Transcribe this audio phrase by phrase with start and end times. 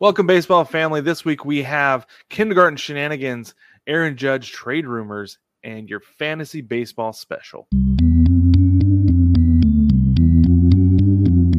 [0.00, 1.02] Welcome, baseball family.
[1.02, 3.54] This week we have kindergarten shenanigans,
[3.86, 7.68] Aaron Judge trade rumors, and your fantasy baseball special.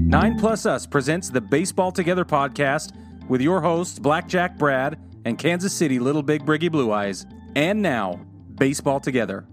[0.10, 2.94] Nine Plus Us presents the Baseball Together podcast
[3.30, 7.28] with your hosts, Blackjack Brad and Kansas City Little Big Briggy Blue Eyes.
[7.56, 9.46] And now, Baseball Together.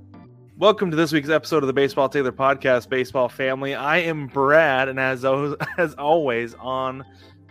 [0.57, 3.75] Welcome to this week's episode of the Baseball Together podcast, baseball family.
[3.75, 5.27] I am Brad, and as
[5.77, 7.05] as always, on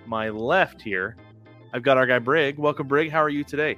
[0.08, 1.16] my left here,
[1.74, 2.58] I've got our guy Brig.
[2.58, 3.12] Welcome, Brig.
[3.12, 3.78] How are you today?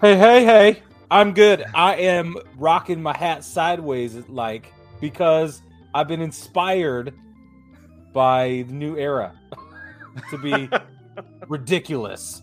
[0.00, 0.82] Hey, hey, hey.
[1.10, 1.64] I'm good.
[1.74, 5.62] I am rocking my hat sideways, like, because
[5.94, 7.14] I've been inspired
[8.12, 9.32] by the new era
[10.30, 10.68] to be
[11.48, 12.42] ridiculous.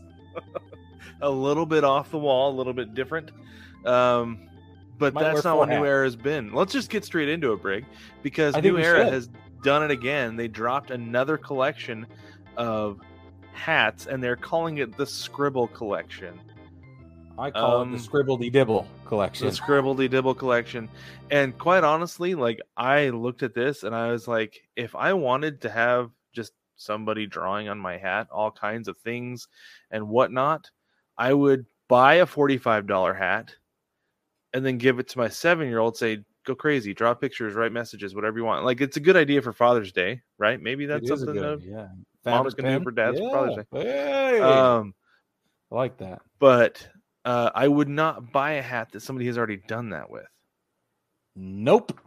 [1.21, 3.31] a little bit off the wall, a little bit different.
[3.85, 4.49] Um,
[4.97, 5.85] but Might that's not what New.
[5.85, 6.51] Era has been.
[6.53, 7.85] Let's just get straight into it, Brig,
[8.23, 9.13] because New Era should.
[9.13, 9.29] has
[9.63, 10.35] done it again.
[10.35, 12.07] They dropped another collection
[12.57, 12.99] of
[13.57, 16.39] hats, and they're calling it the Scribble Collection.
[17.39, 19.47] I call Um, it the Scribbledy Dibble collection.
[19.47, 19.53] The.
[19.53, 20.89] Scribbledy Dibble Collection.
[21.29, 25.61] And quite honestly, like I looked at this and I was like, if I wanted
[25.61, 29.47] to have just somebody drawing on my hat, all kinds of things
[29.91, 30.71] and whatnot,
[31.17, 33.55] I would buy a $45 hat
[34.53, 37.71] and then give it to my seven year old, say, go crazy, draw pictures, write
[37.73, 38.63] messages, whatever you want.
[38.65, 40.59] Like it's a good idea for Father's Day, right?
[40.59, 41.91] Maybe that's something good that idea.
[42.25, 42.83] moms Fabric can do pen?
[42.83, 43.31] for dads for yeah.
[43.31, 44.39] Father's Hey.
[44.39, 44.93] um
[45.71, 46.21] I like that.
[46.39, 46.87] but
[47.25, 50.25] uh, I would not buy a hat that somebody has already done that with.
[51.35, 51.99] Nope.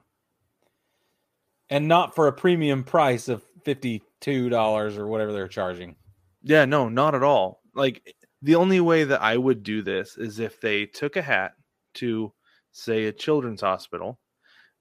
[1.68, 5.96] And not for a premium price of $52 or whatever they're charging.
[6.42, 7.60] Yeah, no, not at all.
[7.74, 11.52] Like the only way that I would do this is if they took a hat
[11.96, 12.32] to
[12.72, 14.18] say a children's hospital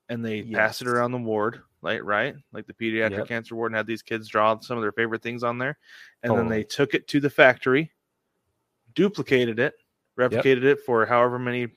[0.10, 2.36] and they passed it around the ward, like right?
[2.52, 3.28] Like the pediatric Yep.
[3.28, 5.78] cancer ward and had these kids draw some of their favorite things on there.
[6.24, 7.92] And then they took it to the factory,
[8.96, 9.76] duplicated it,
[10.18, 11.68] replicated it for however many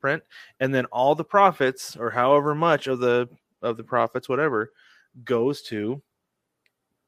[0.00, 0.22] print,
[0.60, 3.28] and then all the profits or however much of the
[3.62, 4.72] of the profits, whatever,
[5.24, 6.00] goes to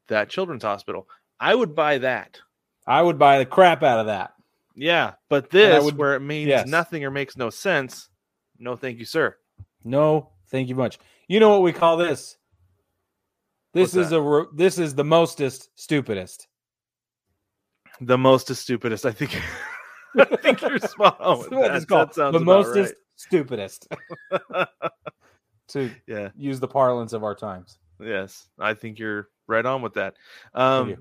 [0.09, 1.09] that children's hospital.
[1.41, 2.39] I would buy that.
[2.87, 4.35] I would buy the crap out of that.
[4.75, 6.67] Yeah, but this would- where it means yes.
[6.67, 8.11] nothing or makes no sense.
[8.59, 9.37] No, thank you, sir.
[9.85, 11.01] No, thank you much.
[11.27, 12.37] You know what we call this?
[13.75, 14.21] This What's is that?
[14.21, 16.47] a this is the mostest stupidest.
[18.01, 19.07] The most stupidest.
[19.07, 19.41] I think.
[20.17, 21.39] I think you're spot on.
[21.39, 21.77] With what that.
[21.77, 22.11] it's called.
[22.11, 23.89] That sounds the mostest stupidest.
[25.69, 25.91] to.
[26.07, 26.29] Yeah.
[26.37, 27.79] use the parlance of our times.
[27.99, 30.17] Yes, I think you're right on with that.
[30.55, 30.97] Um,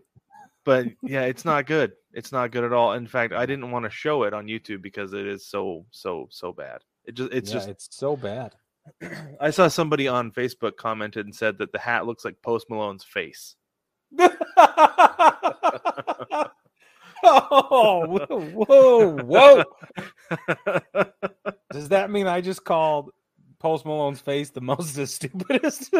[0.64, 1.94] but yeah, it's not good.
[2.14, 2.94] It's not good at all.
[2.94, 6.28] In fact, I didn't want to show it on YouTube because it is so so
[6.30, 6.82] so bad.
[7.06, 8.56] It just it's yeah, just it's so bad.
[9.40, 13.04] I saw somebody on Facebook commented and said that the hat looks like Post Malone's
[13.04, 13.56] face.
[17.24, 19.64] oh, whoa, whoa.
[21.72, 23.12] Does that mean I just called
[23.60, 25.94] Post Malone's face the most the stupidest?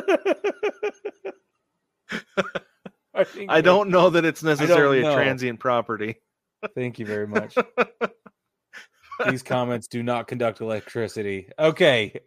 [3.14, 6.16] I, think I don't know that it's necessarily a transient property.
[6.76, 7.56] Thank you very much.
[9.30, 11.50] These comments do not conduct electricity.
[11.60, 12.20] Okay.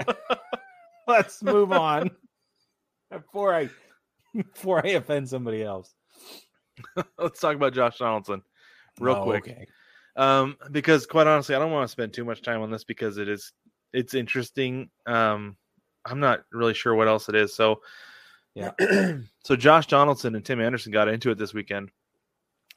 [1.06, 2.10] Let's move on.
[3.10, 3.68] Before I
[4.34, 5.94] before I offend somebody else.
[7.18, 8.42] Let's talk about Josh Donaldson
[8.98, 9.44] real Oh, quick.
[9.44, 9.66] Okay.
[10.16, 13.18] Um, because quite honestly, I don't want to spend too much time on this because
[13.18, 13.52] it is
[13.92, 14.90] it's interesting.
[15.06, 15.56] Um,
[16.04, 17.54] I'm not really sure what else it is.
[17.54, 17.80] So
[18.54, 18.72] Yeah.
[19.44, 21.90] so Josh Donaldson and Tim Anderson got into it this weekend.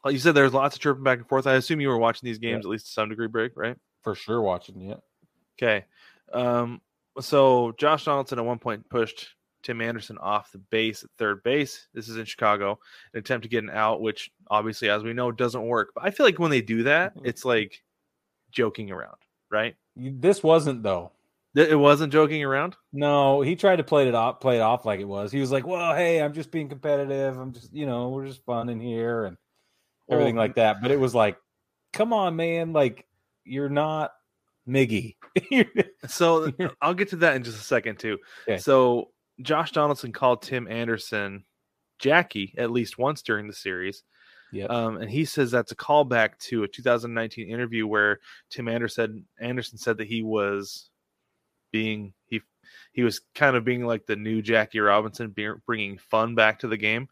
[0.06, 1.48] Like you said, there's lots of chirping back and forth.
[1.48, 2.68] I assume you were watching these games Yeah.
[2.70, 3.78] at least to some degree, break, right?
[4.04, 5.00] For sure watching it.
[5.62, 5.86] Okay.
[6.34, 6.82] Um,
[7.20, 9.30] so Josh Donaldson at one point pushed
[9.64, 11.88] Tim Anderson off the base at third base.
[11.94, 12.80] This is in Chicago,
[13.14, 15.90] an attempt to get an out, which obviously, as we know, doesn't work.
[15.96, 17.22] But I feel like when they do that, Mhm.
[17.26, 17.84] it's like
[18.52, 19.18] joking around,
[19.50, 19.76] right?
[19.96, 21.12] This wasn't though.
[21.56, 22.76] It wasn't joking around.
[22.94, 25.32] No, he tried to play it off play it off like it was.
[25.32, 27.36] He was like, Well, hey, I'm just being competitive.
[27.38, 29.38] I'm just you know, we're just fun in here and
[30.08, 30.82] everything like that.
[30.84, 31.38] But it was like,
[31.94, 33.08] come on, man, like
[33.48, 34.12] you're not
[34.68, 35.16] Miggy.
[36.08, 36.52] So
[36.82, 38.18] I'll get to that in just a second too.
[38.48, 38.58] Okay.
[38.58, 39.10] So
[39.42, 41.44] Josh Donaldson called Tim Anderson
[42.00, 44.04] Jackie at least once during the series.
[44.54, 44.70] Yep.
[44.70, 49.78] Um, and he says that's a callback to a 2019 interview where Tim Anderson Anderson
[49.78, 50.90] said that he was
[51.72, 52.42] being he
[52.94, 55.36] he was kind of being like the new Jackie Robinson,
[55.66, 57.10] bringing fun back to the game.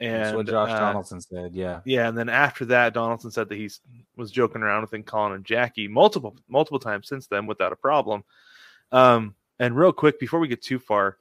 [0.00, 1.54] And That's what Josh uh, Donaldson said.
[1.54, 1.80] Yeah.
[1.84, 3.70] yeah, and then after that, Donaldson said that he
[4.16, 7.76] was joking around with him, calling him Jackie multiple multiple times since then without a
[7.76, 8.24] problem.
[8.92, 11.18] Um, and real quick before we get too far,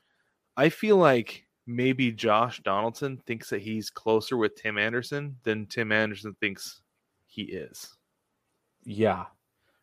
[0.55, 5.91] I feel like maybe Josh Donaldson thinks that he's closer with Tim Anderson than Tim
[5.91, 6.81] Anderson thinks
[7.27, 7.95] he is.
[8.85, 9.25] Yeah.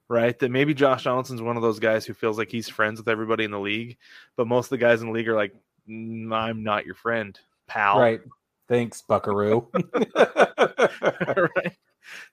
[0.08, 0.38] Right?
[0.38, 3.44] That maybe Josh Donaldson's one of those guys who feels like he's friends with everybody
[3.44, 3.98] in the league,
[4.36, 5.54] but most of the guys in the league are like,
[5.88, 7.98] "Mm, I'm not your friend, pal.
[7.98, 8.20] Right.
[8.68, 9.68] Thanks, Buckaroo.
[10.16, 11.76] right.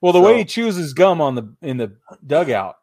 [0.00, 1.96] well, the way So- he chooses gum on the in the
[2.26, 2.76] dugout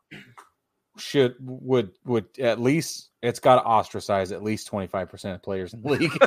[0.97, 5.41] should would would at least it's got to ostracize at least twenty five percent of
[5.43, 6.17] players in the league.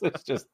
[0.02, 0.46] it's just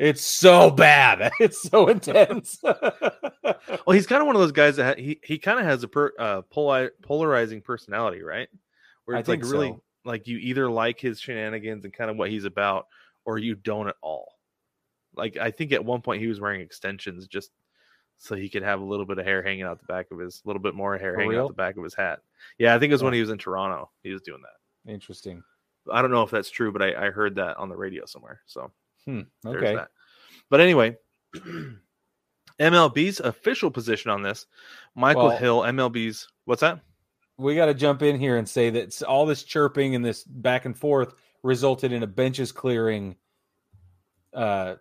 [0.00, 1.30] it's so bad.
[1.40, 2.58] It's so intense.
[2.62, 5.82] Well, he's kind of one of those guys that ha- he he kind of has
[5.82, 8.48] a per, uh, poli- polarizing personality, right?
[9.04, 9.82] Where I it's like really so.
[10.04, 12.86] like you either like his shenanigans and kind of what he's about,
[13.24, 14.38] or you don't at all.
[15.16, 17.50] Like I think at one point he was wearing extensions just
[18.18, 20.40] so he could have a little bit of hair hanging out the back of his,
[20.44, 21.44] a little bit more hair For hanging real?
[21.44, 22.20] out the back of his hat.
[22.58, 23.90] Yeah, I think it was when he was in Toronto.
[24.02, 24.90] He was doing that.
[24.92, 25.42] Interesting.
[25.92, 28.40] I don't know if that's true, but I, I heard that on the radio somewhere.
[28.46, 28.70] So
[29.04, 29.22] Hmm.
[29.42, 29.74] there's Okay.
[29.74, 29.88] that.
[30.48, 30.96] But anyway,
[32.60, 34.46] MLB's official position on this,
[34.94, 36.80] Michael Well- Hill, MLB's what's that?
[37.36, 40.66] we got to jump in here and say that all this chirping and this back
[40.66, 43.14] and forth resulted in a benches clearing
[44.32, 44.74] uh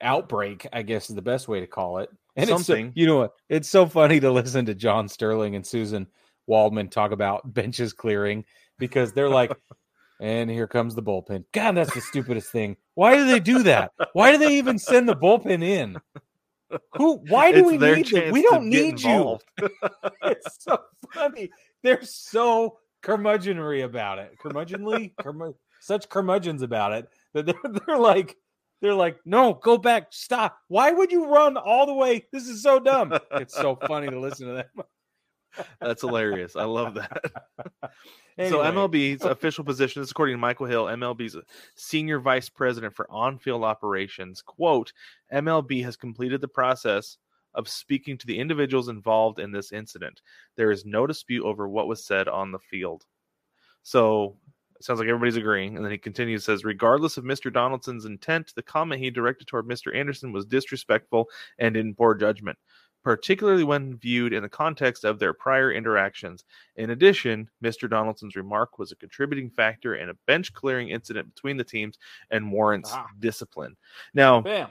[0.00, 2.08] outbreak i guess is the best way to call it.
[2.36, 2.92] And it's Something.
[2.94, 3.32] you know what?
[3.48, 6.06] It's so funny to listen to john sterling and suzyn
[6.46, 8.44] waldman talk about benches clearing
[8.78, 9.52] because they're like
[10.20, 11.44] and here comes the bullpen.
[11.52, 12.76] God that's the stupidest thing.
[12.94, 13.92] Why do they do that?
[14.14, 15.98] Why do they even send the bullpen in?
[16.96, 18.32] Who why do It's we need them?
[18.32, 19.38] we don't need you.
[20.22, 20.78] it's so
[21.12, 21.50] funny.
[21.82, 24.36] They're so curmudgeonry about it.
[24.42, 27.54] Curmudgeonly, Curmu- such curmudgeons about it that they're,
[27.86, 28.36] they're like,
[28.82, 30.58] they're like, no, go back, stop.
[30.68, 32.26] Why would you run all the way?
[32.32, 33.16] This is so dumb.
[33.32, 34.86] It's so funny to listen to them.
[35.80, 36.56] That's hilarious.
[36.56, 37.32] I love that.
[38.38, 41.38] Anyway, So MLB's official position is according to Michael Hill, MLB's
[41.74, 44.42] senior vice president for on-field operations.
[44.42, 44.92] Quote,
[45.32, 47.16] MLB has completed the process
[47.56, 50.22] of speaking to the individuals involved in this incident.
[50.56, 53.04] There is no dispute over what was said on the field.
[53.82, 54.36] So
[54.78, 55.76] it sounds like everybody's agreeing.
[55.76, 57.52] And then he continues, says, regardless of Mr.
[57.52, 59.94] Donaldson's intent, the comment he directed toward Mr.
[59.94, 62.58] Anderson was disrespectful and in poor judgment,
[63.02, 66.44] particularly when viewed in the context of their prior interactions.
[66.76, 67.88] In addition, Mr.
[67.88, 71.96] Donaldson's remark was a contributing factor in a bench clearing incident between the teams
[72.30, 73.06] and warrants Ah.
[73.20, 73.76] discipline.
[74.12, 74.70] Now, bam.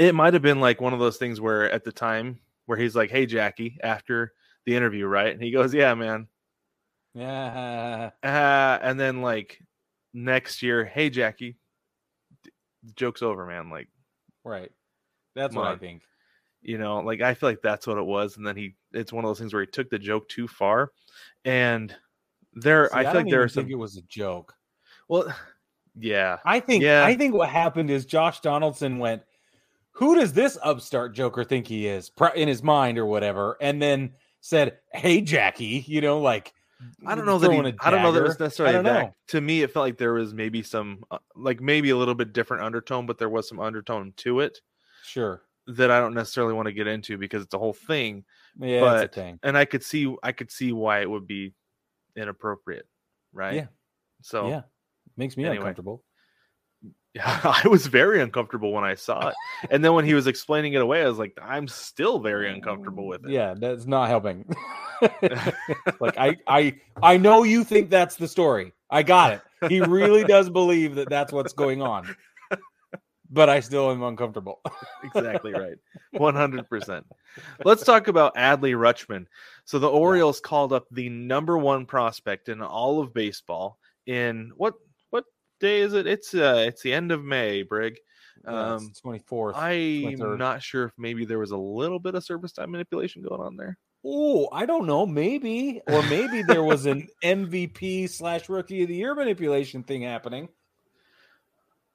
[0.00, 2.96] It might have been like one of those things where at the time where he's
[2.96, 4.32] like, "Hey Jackie," after
[4.64, 5.32] the interview, right?
[5.32, 6.26] And he goes, "Yeah, man."
[7.14, 8.10] Yeah.
[8.22, 9.60] Uh, and then like
[10.14, 11.56] next year, "Hey Jackie,"
[12.44, 12.50] d-
[12.96, 13.70] joke's over, man.
[13.70, 13.88] Like,
[14.44, 14.70] Right.
[15.34, 16.02] That's what I think.
[16.62, 18.36] you know, like I feel like that's what it was.
[18.36, 20.92] And then he, it's one of those things where he took the joke too far,
[21.44, 21.94] and
[22.54, 23.64] there, See, I feel don't like there are some.
[23.64, 24.54] think it was a joke.
[25.08, 25.34] Well,
[25.98, 27.04] yeah, I think Yeah.
[27.04, 29.22] I think what happened is Josh Donaldson went,
[30.00, 34.14] "Who does this upstart Joker think he is?" In his mind or whatever, and then
[34.40, 36.52] said, "Hey, Jackie," you know, like
[37.06, 37.52] I don't know that.
[37.52, 39.14] He, I don't know that it's necessarily that.
[39.28, 42.32] To me, it felt like there was maybe some, uh, like maybe a little bit
[42.32, 44.58] different undertone, but there was some undertone to it
[45.04, 48.24] Sure, that I don't necessarily want to get into because it's a whole thing.
[48.58, 49.38] yeah, But- it's a thing.
[49.42, 51.52] And I could see, I could see why it would be
[52.16, 52.88] inappropriate,
[53.32, 53.54] right?
[53.54, 53.66] Yeah.
[54.22, 54.62] So yeah,
[55.16, 55.58] makes me anyway.
[55.58, 56.02] uncomfortable.
[57.24, 59.34] I was very uncomfortable when I saw it,
[59.70, 63.06] and then when he was explaining it away, I was like, I'm still very uncomfortable
[63.06, 63.30] with it.
[63.30, 64.44] Yeah, that's not helping.
[66.00, 68.72] like I, I, I know you think that's the story.
[68.90, 69.68] I got it.
[69.68, 72.14] He really does believe that that's what's going on,
[73.30, 74.60] but I still am uncomfortable.
[75.02, 75.76] exactly right.
[76.14, 77.04] 100%.
[77.64, 79.26] Let's talk about Adley Rutschman.
[79.64, 84.74] So the Orioles called up the number one prospect in all of baseball in what
[85.60, 86.06] day is it?
[86.06, 87.98] It's uh it's the end of May, Brig.
[88.44, 89.56] Um twenty fourth.
[89.56, 90.38] I'm 23rd.
[90.38, 93.56] not sure if maybe there was a little bit of service time manipulation going on
[93.56, 93.78] there.
[94.04, 95.04] Oh, I don't know.
[95.04, 100.48] Maybe, or maybe there was an MVP slash Rookie of the Year manipulation thing happening.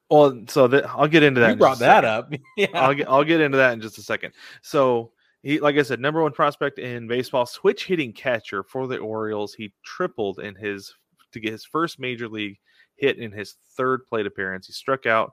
[0.08, 1.48] Well, so that I'll get into that.
[1.48, 2.32] You in brought that up.
[2.56, 2.68] Yeah.
[2.74, 4.32] I'll get I'll get into that in just a second.
[4.62, 5.10] So
[5.42, 9.52] he, like I said, number one prospect in baseball, switch hitting catcher for the Orioles.
[9.54, 10.94] He tripled in his
[11.32, 12.56] to get his first major league
[12.96, 14.66] hit in his third plate appearance.
[14.66, 15.32] He struck out,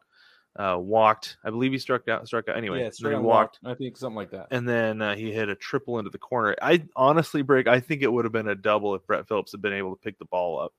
[0.58, 1.38] uh, walked.
[1.44, 2.28] I believe he struck out.
[2.28, 2.82] Struck out anyway.
[2.84, 3.72] yeah, he walked, walk.
[3.72, 4.48] I think something like that.
[4.52, 6.56] and then uh, he hit a triple into the corner.
[6.62, 7.68] I honestly, break.
[7.68, 10.02] I think it would have been a double if Brett Phillips had been able to
[10.02, 10.74] pick the ball up.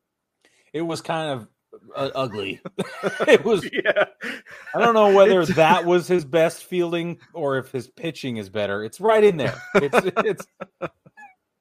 [0.72, 1.48] It was kind of
[1.96, 2.60] uh, ugly.
[3.26, 3.68] it was.
[3.72, 4.04] yeah,
[4.74, 8.48] I don't know whether It's- that was his best fielding or if his pitching is
[8.48, 8.84] better.
[8.84, 9.60] It's right in there.
[9.76, 10.46] It's it's.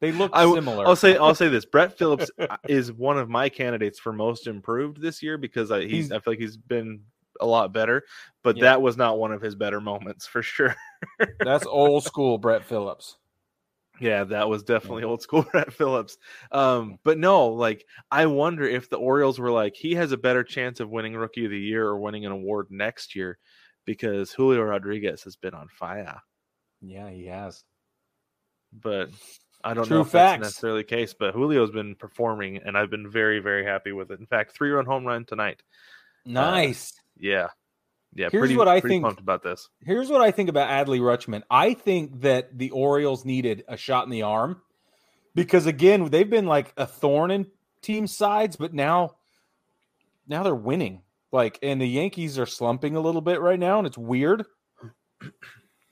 [0.03, 0.86] They look similar.
[0.86, 4.48] I'll say I'll say this: Brett Phillips uh, is one of my candidates for most
[4.48, 7.00] improved this year because I, he's, He's- I feel like he's been
[7.39, 8.03] a lot better,
[8.43, 8.63] but Yeah.
[8.63, 10.75] that was not one of his better moments for sure.
[11.39, 13.15] That's old school Brett Phillips.
[14.01, 16.17] Yeah, that was definitely old school Brett Phillips.
[16.51, 20.43] Um, but no, like I wonder if the Orioles were like, he has a better
[20.43, 23.38] chance of winning Rookie of the Year or winning an award next year
[23.86, 26.19] because Julio Rodriguez has been on fire.
[26.81, 27.63] Yeah, he has.
[28.74, 29.10] But
[29.63, 30.39] I don't True know if facts.
[30.41, 31.13] that's necessarily the case.
[31.13, 34.20] But Julio's been performing, and I've been very, very happy with it.
[34.20, 35.62] In fact, three run home run tonight.
[36.25, 36.93] Uh, nice.
[37.17, 37.48] Yeah,
[38.13, 38.29] yeah.
[38.32, 39.70] Here's pretty, what I think- pumped about this.
[39.82, 41.43] Here's what I think about Adley Rutschman.
[41.50, 44.62] I think that the Orioles needed a shot in the arm
[45.36, 47.48] because again, they've been like a thorn in
[47.82, 49.15] team sides, but now
[50.27, 51.01] now they're winning.
[51.32, 54.46] Like and the Yankees are slumping a little bit right now and it's weird.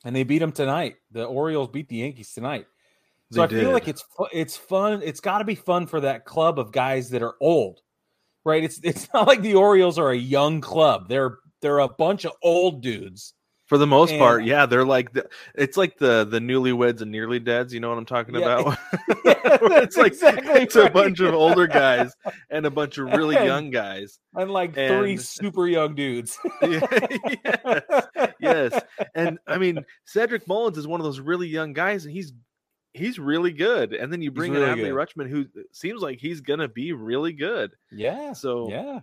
[0.03, 0.95] And they beat them tonight.
[1.11, 2.65] The Orioles beat the Yankees tonight.
[3.31, 5.01] So They I feel like it's it's fun.
[5.03, 7.79] It's got to be fun for that club of guys that are old,
[8.43, 8.63] right?
[8.63, 11.07] It's it's not like the Orioles are a young club.
[11.09, 13.33] They're they're a bunch of old dudes.
[13.67, 17.39] For the most part, yeah, they're like the, it's like the the newlyweds and nearly
[17.39, 17.73] deads.
[17.73, 18.59] You know what I'm talking Yeah.
[18.59, 18.77] about?
[19.63, 22.11] Yeah, it's like exactly it's a bunch of older guys
[22.49, 24.19] and a bunch of really And- young guys.
[24.35, 26.37] and like three super young dudes.
[26.61, 28.07] yes,
[28.39, 28.81] yes,
[29.15, 32.33] and I mean Cedric Mullins is one of those really young guys, and he's
[32.93, 33.93] he's really good.
[33.93, 35.25] And then you bring in really Adley good.
[35.25, 37.71] Rutschman, who uh, seems like he's gonna be really good.
[37.91, 38.33] yeah.
[38.33, 38.99] So yeah.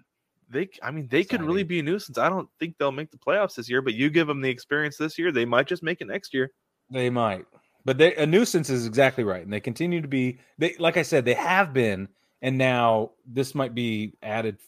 [0.50, 2.18] they, I mean, they could really be a nuisance.
[2.18, 4.96] I don't think they'll make the playoffs this year, but you give them the experience
[4.96, 6.52] this year, they might just make it next year.
[6.90, 7.46] They might.
[7.84, 9.42] But they, a nuisance is exactly right.
[9.42, 12.08] And they continue to be they like I said, they have been,
[12.42, 14.58] and now this might be added,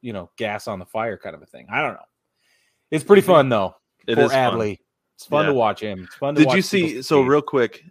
[0.00, 1.66] you know, gas on the fire kind of a thing.
[1.70, 2.00] I don't know.
[2.90, 3.32] It's pretty mm-hmm.
[3.32, 4.54] fun though It for is fun.
[4.54, 4.78] Adley.
[5.16, 5.50] It's fun Yeah.
[5.50, 6.04] to watch him.
[6.04, 7.02] It's fun to Did you see?
[7.02, 7.84] So real quick,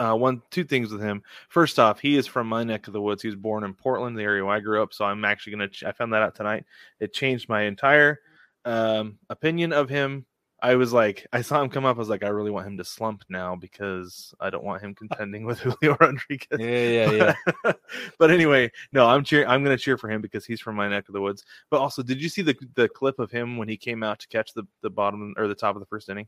[0.00, 1.22] uh, one two things with him.
[1.50, 3.20] First off, he is from my neck of the woods.
[3.20, 4.94] He was born in Portland, the area where I grew up.
[4.94, 5.68] So I'm actually gonna.
[5.68, 6.64] ch- I found that out tonight.
[7.00, 8.20] It changed my entire
[8.64, 10.24] um, opinion of him.
[10.62, 11.96] I was like, I saw him come up.
[11.96, 14.94] I was like, I really want him to slump now because I don't want him
[14.96, 16.58] contending with Julio Rodriguez.
[16.58, 17.72] Yeah, yeah, yeah.
[18.18, 19.48] but anyway, no, I'm cheering.
[19.48, 21.44] I'm going to cheer for him because he's from my neck of the woods.
[21.70, 24.28] But also, did you see the the clip of him when he came out to
[24.28, 26.26] catch the the bottom or the top of the first inning?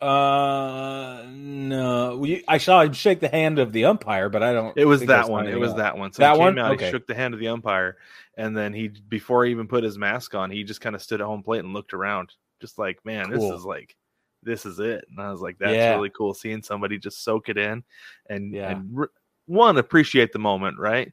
[0.00, 2.16] Uh, no.
[2.18, 4.76] We, I saw him shake the hand of the umpire, but I don't.
[4.76, 5.46] It was that one.
[5.46, 6.12] It was that one.
[6.12, 6.58] So That he came one?
[6.58, 6.86] out, Okay.
[6.86, 7.96] he shook the hand of the umpire,
[8.36, 11.20] and then he before he even put his mask on, he just kind of stood
[11.20, 13.50] at home plate and looked around, just like, man, Cool.
[13.50, 13.96] this is like,
[14.42, 15.04] this is it.
[15.10, 15.94] And I was like, that's Yeah.
[15.94, 17.82] really cool seeing somebody just soak it in,
[18.28, 18.70] and Yeah.
[18.70, 19.06] and re-
[19.46, 21.12] one appreciate the moment, right?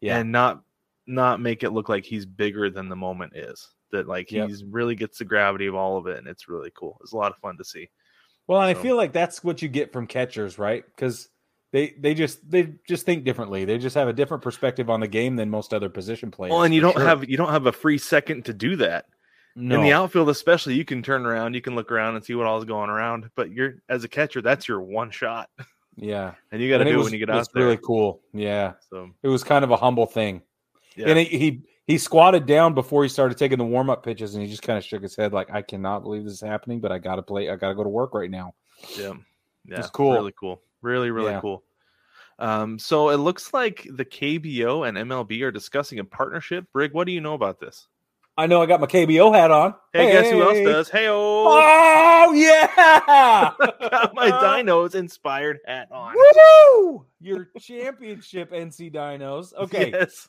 [0.00, 0.18] Yeah.
[0.18, 0.62] and not
[1.06, 3.68] not make it look like he's bigger than the moment is.
[3.92, 4.48] That like Yep.
[4.48, 6.98] he's really gets the gravity of all of it, and it's really cool.
[7.02, 7.88] It's a lot of fun to see.
[8.46, 10.84] Well, and I feel like that's what you get from catchers, right?
[10.86, 11.28] Because
[11.72, 13.64] they they just they just think differently.
[13.66, 16.52] They just have a different perspective on the game than most other position players.
[16.52, 17.04] Well, and you don't sure.
[17.04, 19.04] have you don't have a free second to do that.
[19.54, 19.74] no.
[19.74, 22.46] In the outfield, especially, you can turn around, you can look around and see what
[22.46, 23.28] all is going around.
[23.34, 25.50] But you're as a catcher, that's your one shot,
[25.96, 27.64] yeah, and you got to do it was- when you get out there.
[27.64, 28.22] Really cool.
[28.32, 30.40] Yeah, So it was kind of a humble thing.
[30.96, 34.34] yeah, And he, he he squatted down before he started taking the warm up pitches,
[34.34, 36.78] and he just kind of shook his head like, "I cannot believe this is happening,
[36.80, 37.48] but I got to play.
[37.50, 38.54] I got to go to work right now."
[38.96, 39.14] yeah,
[39.64, 40.12] yeah, It's cool.
[40.12, 41.40] really cool, really, really Yeah.
[41.40, 41.64] cool.
[42.38, 46.66] Um, so it looks like the KBO and MLB are discussing a partnership.
[46.72, 47.88] Brig, what do you know about this?
[48.36, 49.74] I know I got my KBO hat on.
[49.92, 50.88] Hey, guess who else does?
[50.88, 52.68] Hey, oh, Oh yeah!
[53.90, 56.14] got my Dinos inspired hat on.
[56.14, 57.04] Woo!
[57.20, 59.52] Your championship NC Dinos.
[59.54, 59.90] Okay.
[59.92, 60.28] Yes.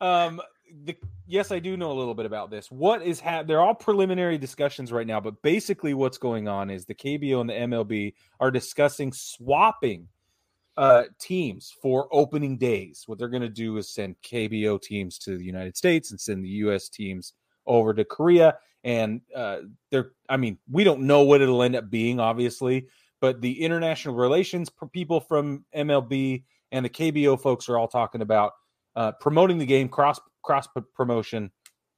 [0.00, 0.40] Um
[0.84, 2.70] the yes, I do know a little bit about this.
[2.70, 6.84] What is ha- they're all preliminary discussions right now, but basically what's going on is
[6.84, 10.08] the KBO and the MLB are discussing swapping
[10.78, 13.04] uh teams for opening days.
[13.06, 16.44] What they're going to do is send KBO teams to the United States and send
[16.44, 17.34] the US teams
[17.66, 19.58] over to Korea and uh
[19.90, 22.88] they're I mean, we don't know what it'll end up being obviously,
[23.20, 28.52] but the international relations people from MLB and the KBO folks are all talking about
[28.96, 31.50] uh, promoting the game cross cross promotion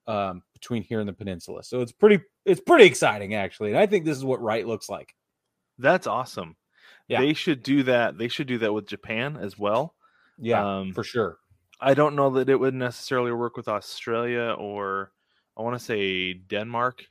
[0.07, 1.63] um, between here and the peninsula.
[1.65, 4.89] So it's pretty it's pretty exciting actually, and I think this is what right looks
[4.89, 5.15] like.
[5.79, 6.57] That's awesome.
[7.09, 7.21] Yeah.
[7.21, 8.17] They should do that.
[8.19, 9.95] They should do that with Japan as well.
[10.39, 11.39] Yeah, Um, for sure.
[11.81, 15.13] I don't know that it would necessarily work with Australia or
[15.57, 17.05] I want to say Denmark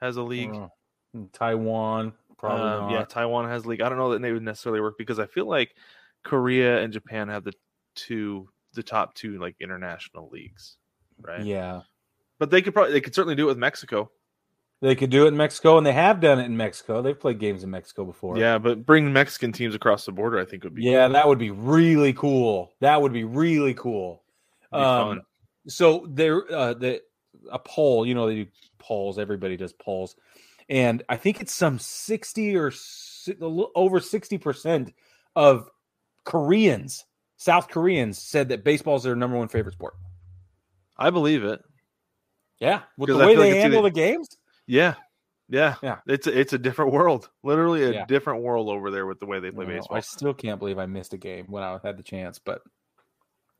[0.00, 0.54] has a league.
[0.54, 0.68] Uh,
[1.32, 3.80] Taiwan probably Um, yeah, Taiwan has a league.
[3.80, 5.74] I don't know that they would necessarily work because I feel like
[6.22, 7.52] Korea and Japan have the
[7.94, 10.76] two, the top two like international leagues,
[11.20, 11.44] right?
[11.44, 11.80] yeah.
[12.38, 14.10] But they could probably they could certainly do it with Mexico.
[14.82, 17.00] They could do it in Mexico, and they have done it in Mexico.
[17.00, 18.36] They've played games in Mexico before.
[18.36, 21.38] Yeah, but bring Mexican teams across the border, I think would be yeah, that would
[21.38, 22.74] be really cool.
[22.80, 24.22] That would be really cool.
[24.70, 25.22] be Um,
[25.66, 27.00] so there, uh, the
[27.50, 28.04] a poll.
[28.06, 28.46] You know, they do
[28.78, 29.18] polls.
[29.18, 30.14] Everybody does polls,
[30.68, 32.70] and I think it's some sixty or
[33.74, 34.92] over sixty percent
[35.34, 35.70] of
[36.24, 37.06] Koreans,
[37.36, 39.94] South Koreans, said that baseball is their number one favorite sport.
[40.96, 41.62] I believe it.
[42.60, 44.38] Yeah, with the I way feel like they handle the games.
[44.66, 44.94] Yeah.
[45.48, 45.76] Yeah.
[45.82, 45.98] Yeah.
[46.06, 47.28] It's a, it's a different world.
[47.44, 48.06] Literally a Yeah.
[48.06, 49.96] different world over there with the way they play No, baseball.
[49.96, 52.38] I still can't believe I missed a game when I had the chance.
[52.38, 52.62] But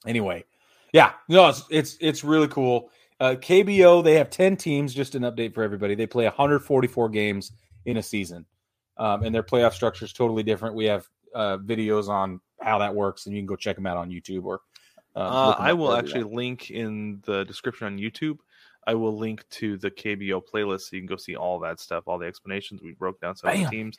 [0.07, 0.45] anyway,
[0.93, 2.91] yeah, no, it's it's it's really cool.
[3.21, 4.95] Uh, KBO they have ten teams.
[4.95, 5.95] Just an update for everybody.
[5.95, 7.53] They play 144 games
[7.85, 8.45] in a season,
[8.97, 10.75] um, and their playoff structure is totally different.
[10.75, 13.97] We have uh, videos on how that works, and you can go check them out
[13.97, 14.61] on YouTube or.
[15.15, 16.37] Uh, Uh, I will actually want.
[16.37, 18.39] link in the description on YouTube.
[18.87, 22.05] I will link to the KBO playlist so you can go see all that stuff,
[22.07, 22.83] all the explanations.
[22.83, 23.97] We broke down some teams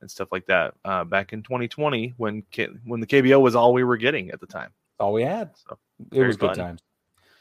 [0.00, 3.72] and stuff like that uh, back in 2020 when K- when the KBO was all
[3.74, 4.72] we were getting at the time.
[4.98, 5.50] all we had.
[5.68, 5.78] So,
[6.12, 6.80] it was good times.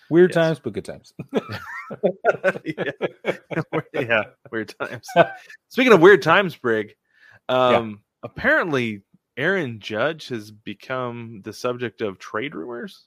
[0.09, 0.35] Weird Yes.
[0.35, 1.13] times, but good times.
[2.65, 2.91] yeah.
[3.93, 5.07] yeah, weird times.
[5.69, 6.95] Speaking of weird times, Brig,
[7.49, 9.01] um, apparently
[9.37, 13.05] Aaron Judge has become the subject of trade rumors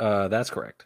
[0.00, 0.84] Uh, that's correct.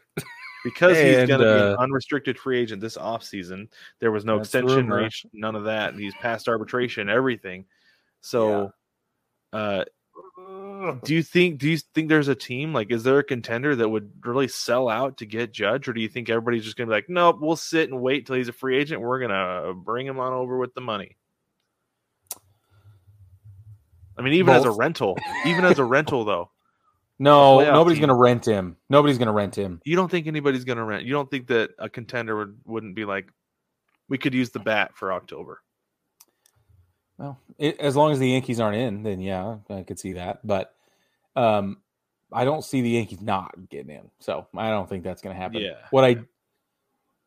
[0.64, 3.68] because he's going to be an uh, unrestricted free agent this offseason.
[4.00, 5.94] There was no extension reached, none of that.
[5.94, 7.64] He's past arbitration, everything.
[8.20, 8.72] So,
[9.52, 9.84] uh,
[11.04, 13.88] do you think do you think there's a team like is there a contender that
[13.88, 16.94] would really sell out to get Judge, or do you think everybody's just gonna be
[16.94, 19.00] like, nope, we'll sit and wait till he's a free agent.
[19.00, 21.16] We're gonna bring him on over with the money.
[24.16, 25.16] I mean, even as a rental,
[25.46, 26.50] even as a rental though,
[27.18, 28.76] No, nobody's going to rent him.
[28.88, 29.80] Nobody's going to rent him.
[29.84, 31.04] you don't think anybody's gonna rent.
[31.04, 33.32] You don't think that a contender would wouldn't be like,
[34.08, 35.60] we could use the bat for October.
[37.18, 40.46] Well, it, as long as the Yankees aren't in, then yeah, I could see that.
[40.46, 40.74] But
[41.36, 41.78] um,
[42.32, 45.40] I don't see the Yankees not getting in, so I don't think that's going to
[45.40, 45.62] happen.
[45.62, 45.74] Yeah.
[45.90, 46.16] What I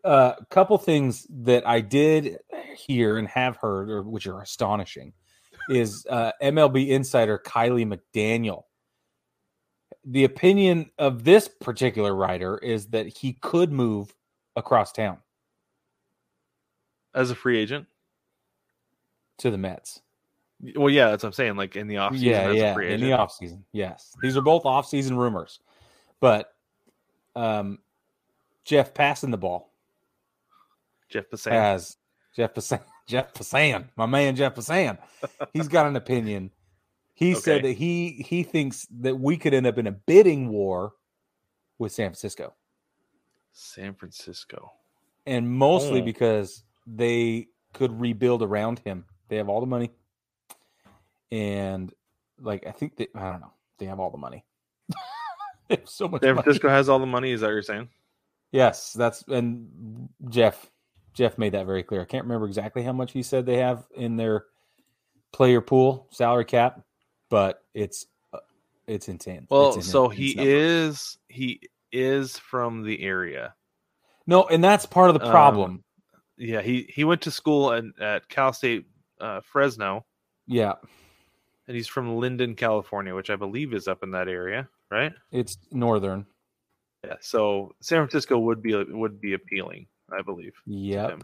[0.04, 2.38] a uh, couple things that I did
[2.77, 5.13] hear and have heard, or which are astonishing,
[5.70, 8.64] is uh, MLB insider Kiley McDaniel.
[10.04, 14.14] The opinion of this particular writer is that he could move
[14.56, 15.18] across town
[17.14, 17.88] As a free agent,
[19.40, 20.01] to the Mets.
[20.75, 21.56] well, yeah, that's what I'm saying.
[21.56, 23.66] Like in the offseason, yeah, as yeah, a free in the off season.
[23.72, 25.60] Yes, these are both off season rumors,
[26.20, 26.54] but
[27.36, 27.80] um,
[28.64, 29.74] Jeff passing the ball
[31.10, 31.51] Jeff Passan.
[31.51, 31.98] has
[32.36, 34.98] Jeff Passan, Jeff Passan, my man Jeff Passan.
[35.53, 36.51] He's got an opinion.
[37.13, 40.94] He said that he he thinks that we could end up in a bidding war
[41.77, 42.53] with San Francisco,
[43.53, 44.72] San Francisco.
[45.25, 46.05] and mostly Oh.
[46.05, 49.05] because they could rebuild around him.
[49.29, 49.91] They have all the money,
[51.31, 51.94] and
[52.41, 54.44] like I think they I don't know they have all the money.
[55.85, 56.22] so much.
[56.22, 56.44] San money.
[56.44, 57.31] Francisco has all the money.
[57.31, 57.89] Is that what you're saying?
[58.51, 60.70] Yes, that's and Jeff
[61.16, 62.01] Jeff made that very clear.
[62.01, 64.46] I can't remember exactly how much he said they have in their
[65.34, 66.82] player pool salary cap,
[67.30, 68.40] but it's uh,
[68.88, 69.48] it's intense.
[69.50, 70.51] Well, It's an so he number.
[70.51, 73.56] is he is from the area.
[74.28, 75.84] no, and that's part of the Um, problem.
[76.38, 78.86] Yeah, he he went to school at, at Cal State
[79.22, 80.06] uh, Fresno,
[80.48, 80.74] yeah,
[81.68, 85.14] and he's from Linden, California, which I believe is up in that area, right?
[85.32, 86.25] it's northern.
[87.06, 87.16] Yeah.
[87.22, 90.53] So San Francisco would be would be appealing, I believe.
[90.65, 91.15] Yeah.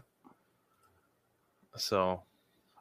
[1.76, 2.22] So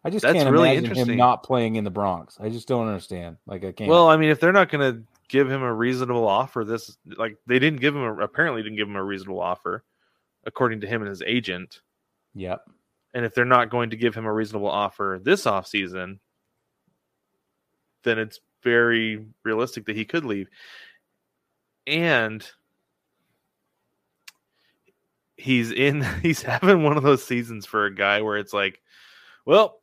[0.04, 2.38] I just That's can't really imagine him not playing in the Bronx.
[2.40, 3.38] I just don't understand.
[3.46, 3.90] Like I can't.
[3.90, 7.38] Well, I mean, if they're not going to give him a reasonable offer, this like
[7.46, 9.84] they didn't give him a, apparently didn't give him a reasonable offer,
[10.46, 11.82] according to him and his agent.
[12.34, 12.62] yep.
[13.14, 16.20] And if they're not going to give him a reasonable offer this offseason,
[18.04, 20.48] then it's very realistic that he could leave.
[21.86, 22.50] And
[25.42, 28.80] he's in he's having one of those seasons for a guy where it's like,
[29.46, 29.82] well,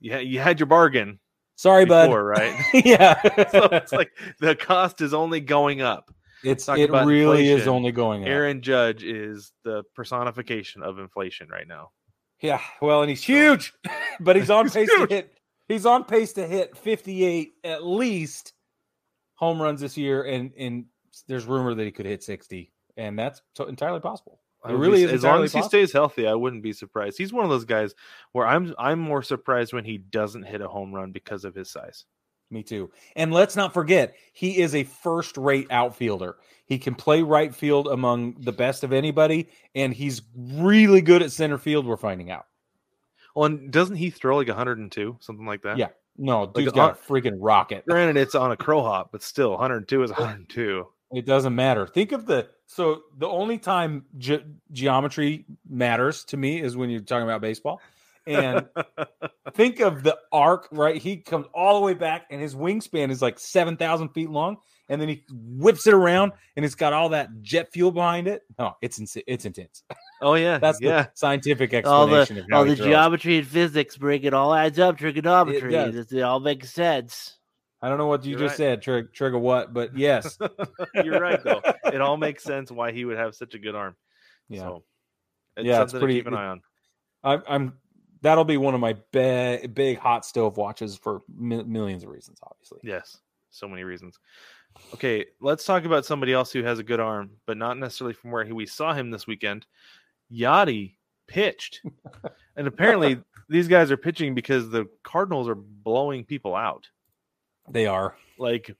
[0.00, 1.18] you, ha- you had your bargain
[1.56, 2.40] Sorry, before, bud.
[2.40, 2.64] right?
[2.84, 3.20] yeah.
[3.50, 4.10] so it's like
[4.40, 6.10] the cost is only going up.
[6.42, 8.28] it's talk it really is only going up.
[8.28, 11.90] Aaron Judge is the personification of inflation right now.
[12.40, 13.74] Yeah, well, and he's huge,
[14.20, 15.08] but he's on He's pace huge.
[15.10, 15.38] to hit.
[15.68, 18.54] He's on pace to hit 58 at least
[19.34, 20.86] home runs this year, and and
[21.28, 24.40] there's rumor that he could hit 60, and that's to- entirely possible.
[24.62, 27.16] I really as long as he stays healthy, I wouldn't be surprised.
[27.16, 27.94] He's one of those guys
[28.32, 31.70] where I'm I'm more surprised when he doesn't hit a home run because of his
[31.70, 32.04] size.
[32.50, 32.90] Me too.
[33.14, 36.36] And let's not forget, he is a first-rate outfielder.
[36.66, 41.30] He can play right field among the best of anybody, and he's really good at
[41.30, 41.86] center field.
[41.86, 42.46] We're finding out.
[43.36, 45.78] Well, and doesn't he throw like 102, something like that?
[45.78, 45.88] Yeah.
[46.18, 47.84] No, Like dude's a- got a freaking rocket.
[47.88, 50.86] Granted, it's on a crow hop, but still, 102 is 102.
[51.12, 51.86] It doesn't matter.
[51.86, 57.00] Think of the so the only time ge- geometry matters to me is when you're
[57.00, 57.80] talking about baseball.
[58.26, 58.68] And
[59.54, 60.96] think of the arc, right?
[60.96, 64.58] He comes all the way back, and his wingspan is like seven thousand feet long,
[64.88, 68.42] and then he whips it around, and it's got all that jet fuel behind it.
[68.58, 69.82] Oh, it's ins- it's intense.
[70.22, 71.04] Oh yeah, That's yeah.
[71.04, 74.78] the scientific all explanation the of all the geometry and physics bring it all adds
[74.78, 74.98] up.
[74.98, 75.96] Trigonometry, does.
[75.96, 77.38] it, it all makes sense.
[77.82, 78.56] I don't know what you You're just right.
[78.56, 80.38] said, Trig- trigger what, but yes,
[80.94, 81.62] You're right though.
[81.86, 83.96] It all makes sense why he would have such a good arm.
[84.48, 84.60] yeah.
[84.60, 84.84] So
[85.56, 86.62] it's Yeah, it's pretty- to keep an eye on.
[87.22, 87.72] I'm, I'm
[88.22, 92.38] that'll be one of my ba- big hot stove watches for mi- millions of reasons.
[92.42, 93.18] Obviously, Yes,
[93.50, 94.18] so many reasons.
[94.94, 98.30] Okay, let's talk about somebody else who has a good arm, but not necessarily from
[98.30, 99.66] where he, we saw him this weekend.
[100.32, 100.94] Yadi
[101.26, 101.80] pitched,
[102.56, 106.86] and apparently these guys are pitching because the Cardinals are blowing people out,
[107.68, 108.74] they are, like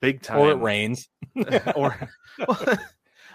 [0.00, 0.38] big time.
[0.38, 1.08] or it rains.
[1.76, 1.96] or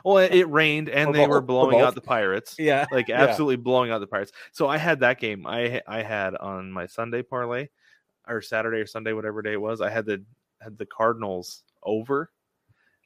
[0.05, 2.55] well, it rained and Or they were both- or blowing out the Pirates.
[2.59, 3.21] Yeah, like Yeah.
[3.23, 4.31] absolutely blowing out the Pirates.
[4.51, 5.45] So I had that game.
[5.47, 7.67] I I had on my Sunday parlay
[8.27, 9.81] or Saturday or Sunday, whatever day it was.
[9.81, 10.23] I had the
[10.61, 12.31] had the Cardinals over,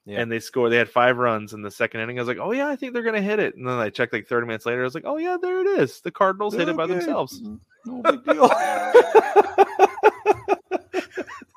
[0.06, 0.22] Yeah.
[0.22, 0.72] and they scored.
[0.72, 2.18] They had five runs in the second inning.
[2.18, 3.56] I was like, oh yeah, I think they're gonna hit it.
[3.56, 4.82] And then I checked like thirty minutes later.
[4.82, 6.02] I was like, oh yeah, there it is.
[6.02, 6.94] The Cardinals hit it by Okay.
[6.94, 7.42] themselves.
[7.86, 8.50] No big deal.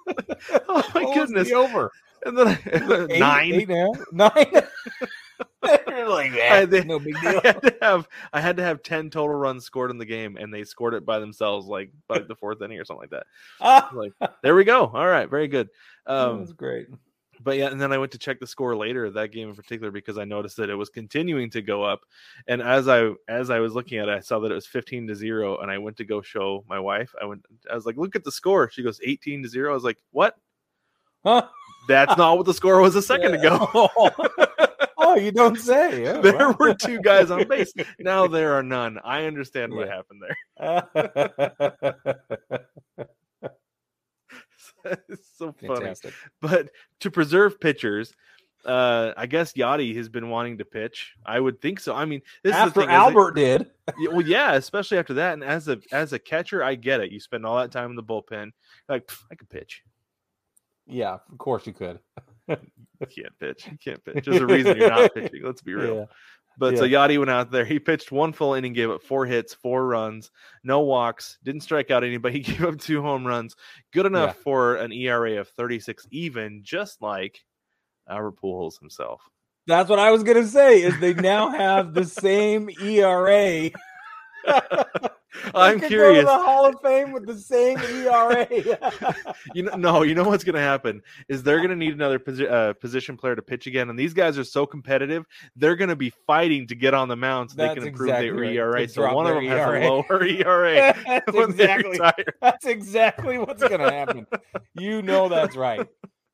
[0.68, 1.50] Oh my What goodness!
[1.52, 1.90] over
[2.26, 3.66] And then I, Eight- nine.
[3.68, 3.92] now?
[4.12, 4.62] nine.
[5.62, 6.86] Like I, that.
[6.86, 7.40] no big I deal.
[7.42, 10.52] had to have I had to have ten total runs scored in the game, and
[10.52, 13.26] they scored it by themselves, like by the fourth inning or something like that.
[13.60, 14.12] Ah, Like
[14.42, 14.86] there we go.
[14.86, 15.70] All right, very good.
[16.06, 16.88] Um, was great.
[17.44, 19.90] But yeah, and then I went to check the score later that game in particular
[19.90, 22.00] because I noticed that it was continuing to go up.
[22.48, 25.06] And as I as I was looking at it, I saw that it was 15
[25.08, 27.14] to 0 and I went to go show my wife.
[27.20, 29.70] I went I was like, "Look at the score." She goes 18 to 0.
[29.70, 30.36] I was like, "What?
[31.22, 31.46] Huh?
[31.86, 33.68] That's not what the score was a second ago."
[34.98, 36.04] oh, you don't say.
[36.14, 36.56] Oh, there wow.
[36.58, 37.72] were two guys on base.
[37.98, 38.98] Now there are none.
[39.04, 40.22] I understand what happened
[40.58, 42.24] there.
[45.08, 45.74] it's so funny.
[45.74, 46.14] Fantastic.
[46.40, 46.70] But
[47.00, 48.12] to preserve pitchers,
[48.64, 51.14] uh, I guess Yadi has been wanting to pitch.
[51.24, 51.94] I would think so.
[51.94, 53.70] I mean, this is the After thing, Albert did.
[54.10, 55.34] Well, yeah, especially after that.
[55.34, 57.12] And as a as a catcher, I get it.
[57.12, 58.52] You spend all that time in the bullpen.
[58.88, 59.82] Like "Pff, I could pitch.
[60.86, 61.98] Yeah, of course you could.
[62.48, 62.56] You
[63.06, 63.66] can't pitch.
[63.70, 64.24] You can't pitch.
[64.24, 65.42] There's a reason you're not pitching.
[65.42, 66.08] Let's be real.
[66.60, 66.70] Yeah.
[66.70, 67.64] But so Yadi went out there.
[67.64, 70.30] He pitched one full inning, gave up four hits, four runs,
[70.62, 72.40] no walks, didn't strike out anybody.
[72.40, 73.56] He gave up two home runs.
[73.92, 77.40] Good enough for an ERA of 36, even just like
[78.08, 79.22] Albert Pujols himself.
[79.66, 80.82] That's what I was gonna say.
[80.82, 83.70] Is they now have the same ERA.
[85.54, 86.24] I'm curious.
[86.24, 88.46] Go to the Hall of Fame with the same ERA.
[89.54, 92.18] You know, no, you know what's going to happen is they're going to need another
[92.18, 95.24] posi- uh, position player to pitch again, and these guys are so competitive.
[95.54, 98.30] They're going to be fighting to get on the mound so they can improve exactly
[98.30, 98.54] their right.
[98.56, 98.86] ERA.
[98.86, 99.80] To So one of them has ERA.
[99.80, 102.00] a lower ERA that's exactly.
[102.40, 104.26] That's exactly what's gonna happen.
[104.74, 105.86] You know that's right.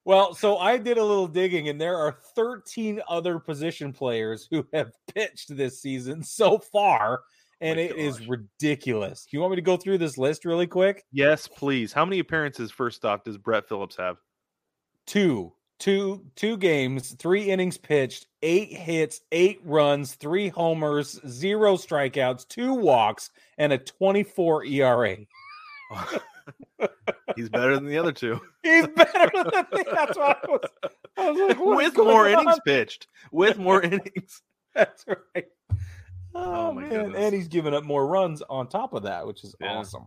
[0.05, 4.67] Well, so I did a little digging, and there are 13 other position players who
[4.73, 7.21] have pitched this season so far,
[7.61, 8.29] and it is gosh.
[8.29, 9.27] ridiculous.
[9.31, 11.05] Do you want me to go through this list really quick?
[11.13, 11.93] Yes, please.
[11.93, 14.17] How many appearances, first off, does Brett Phillips have?
[15.07, 22.47] Two, two, two games, three innings pitched, eight hits, eight runs, three homers, zero strikeouts,
[22.49, 25.17] two walks, and a 24 ERA.
[27.37, 28.41] He's better than the other two.
[28.63, 29.85] He's better than me.
[29.93, 30.61] That's what I was.
[31.17, 32.43] I was like, with more on?
[32.43, 33.07] innings pitched.
[33.33, 34.43] With more innings.
[34.75, 35.47] That's right.
[36.35, 37.17] Oh, Oh, man, goodness.
[37.17, 39.79] and he's giving up more runs on top of that, which is Yeah.
[39.79, 40.07] awesome.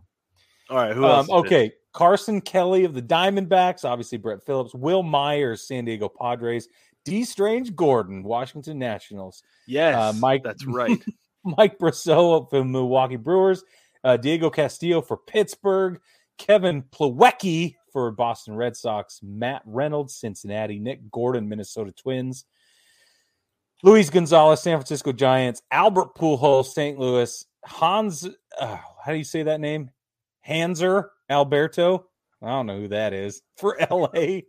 [0.70, 1.28] All right, who else?
[1.28, 1.52] Um, has pitched?
[1.52, 6.68] okay, Carson Kelly of the Diamondbacks, obviously Brett Phillips, Wil Myers, San Diego Padres,
[7.04, 10.98] Dee Strange-Gordon, Washington Nationals, Yes, uh, Mike- That's right.
[11.44, 13.62] Mike Brosseau from Milwaukee Brewers,
[14.02, 16.00] uh, Diego Castillo for Pittsburgh,
[16.38, 22.46] Kevin Plawecki for Boston Red Sox, Matt Reynolds, Cincinnati, Nick Gordon, Minnesota Twins,
[23.84, 26.98] Luis Gonzalez, San Francisco Giants, Albert Pujols, St.
[26.98, 28.26] Louis, Hans,
[28.58, 29.90] uh, how do you say that name?
[30.48, 32.06] Hanser Alberto.
[32.42, 34.40] I don't know who that is for LA.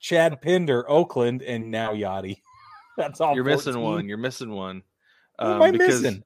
[0.00, 2.38] Chad Pinder, Oakland, and now Yadi.
[2.96, 3.36] That's all.
[3.36, 4.08] You're missing one.
[4.08, 4.82] You're missing one.
[5.40, 6.24] Who am I because missing?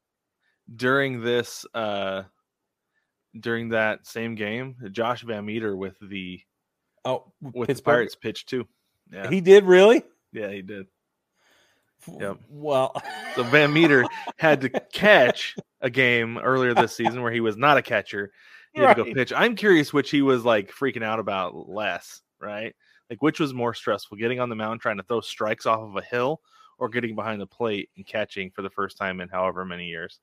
[0.77, 2.23] During this, uh,
[3.39, 6.41] during that same game, Josh VanMeter with the
[7.05, 7.77] Oh, with Pittsburgh.
[7.77, 8.67] the Pirates pitched too.
[9.13, 10.05] Yeah, He did really?
[10.33, 10.87] yeah, he did.
[12.19, 12.39] Yep.
[12.49, 13.03] Well,
[13.37, 14.07] So VanMeter
[14.39, 18.33] had to catch a game earlier this season where he was not a catcher.
[18.73, 19.33] He had to go pitch.
[19.35, 22.75] I'm curious which he was like freaking out about less, right?
[23.09, 25.97] Like, which was more stressful, getting on the mound trying to throw strikes off of
[25.97, 26.41] a hill,
[26.79, 30.21] or getting behind the plate and catching for the first time in however many years?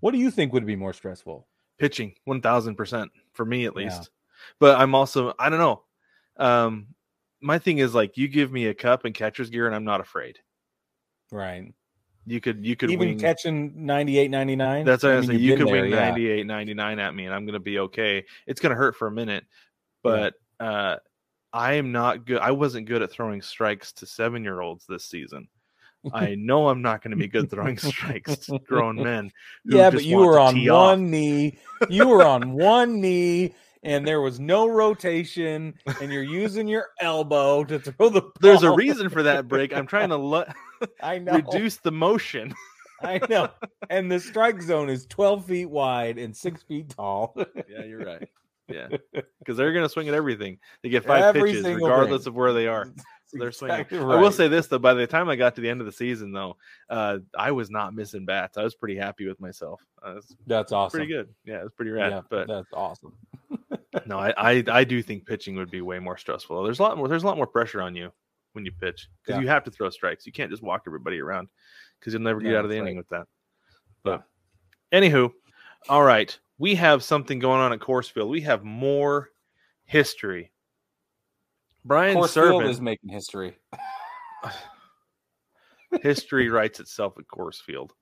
[0.00, 1.46] What do you think would be more stressful?
[1.78, 3.84] Pitching, one thousand percent for me at Yeah.
[3.84, 4.10] least.
[4.58, 5.82] But I'm also, I don't know.
[6.36, 6.88] Um,
[7.40, 10.00] my thing is like, you give me a cup and catcher's gear, and I'm not
[10.00, 10.38] afraid.
[11.30, 11.72] Right.
[12.26, 13.18] You could, you could Even wing.
[13.18, 14.84] catching 98, 99.
[14.84, 15.48] That's what I was mean, saying.
[15.48, 16.10] You could there, wing yeah.
[16.10, 18.24] 98, 99 at me, and I'm gonna be okay.
[18.46, 19.44] It's gonna hurt for a minute,
[20.02, 20.96] but uh,
[21.52, 22.38] I am not good.
[22.38, 25.48] I wasn't good at throwing strikes to seven year olds this season.
[26.12, 29.32] I know I'm not going to be good throwing strikes to grown men.
[29.64, 30.90] Yeah, but you were on tee off.
[30.90, 31.58] one knee.
[31.88, 37.64] You were on one knee, and there was no rotation, and you're using your elbow
[37.64, 38.22] to throw the.
[38.40, 39.72] There's a reason for that break.
[39.74, 40.54] I'm trying to let
[41.02, 41.32] I know.
[41.32, 42.54] reduce the motion.
[43.02, 43.48] I know.
[43.88, 47.34] And the strike zone is 12 feet wide and six feet tall.
[47.68, 48.28] Yeah, you're right.
[48.68, 48.88] Yeah,
[49.40, 50.58] because they're going to swing at everything.
[50.82, 52.28] They get five Every pitches regardless thing.
[52.30, 52.92] of where they are.
[53.30, 53.80] So they're swinging.
[53.80, 55.86] Exactly I will say this though: by the time I got to the end of
[55.86, 56.56] the season, though,
[56.88, 58.58] uh, I was not missing bats.
[58.58, 59.80] I was pretty happy with myself.
[60.04, 60.98] Uh, it's That's awesome.
[60.98, 61.28] pretty good.
[61.44, 62.10] Yeah, it's pretty rad.
[62.10, 63.14] Yeah, but that's awesome.
[64.06, 66.62] no, I, I I do think pitching would be way more stressful.
[66.64, 67.06] There's a lot more.
[67.08, 68.10] There's a lot more pressure on you
[68.52, 69.42] when you pitch because Yeah.
[69.42, 70.26] you have to throw strikes.
[70.26, 71.48] You can't just walk everybody around
[72.00, 73.04] because you'll never get No, out of the that's inning right.
[73.06, 73.26] with that.
[74.02, 74.24] But
[74.92, 75.30] anywho,
[75.88, 78.28] all right, we have something going on at Coors Field.
[78.28, 79.28] We have more
[79.84, 80.50] history.
[81.84, 83.56] Brian Coors Field is making history.
[86.02, 87.92] history writes itself at Coors Field.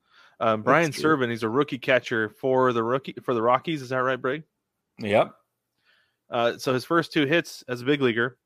[0.40, 0.92] Um, Brian.
[0.92, 3.82] Serven, he's a rookie catcher for the rookie for the Rockies.
[3.82, 4.44] Is that right, Brig?
[4.98, 5.34] Yep.
[6.30, 8.38] Uh, so his first two hits as a big leaguer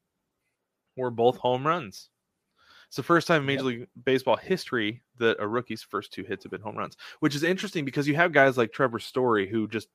[0.97, 2.09] were both home runs.
[2.87, 6.45] It's the first time in Major League Baseball history that a rookie's first two hits
[6.45, 9.67] have been home runs, which is interesting because you have guys like Trevor Story who
[9.67, 9.89] just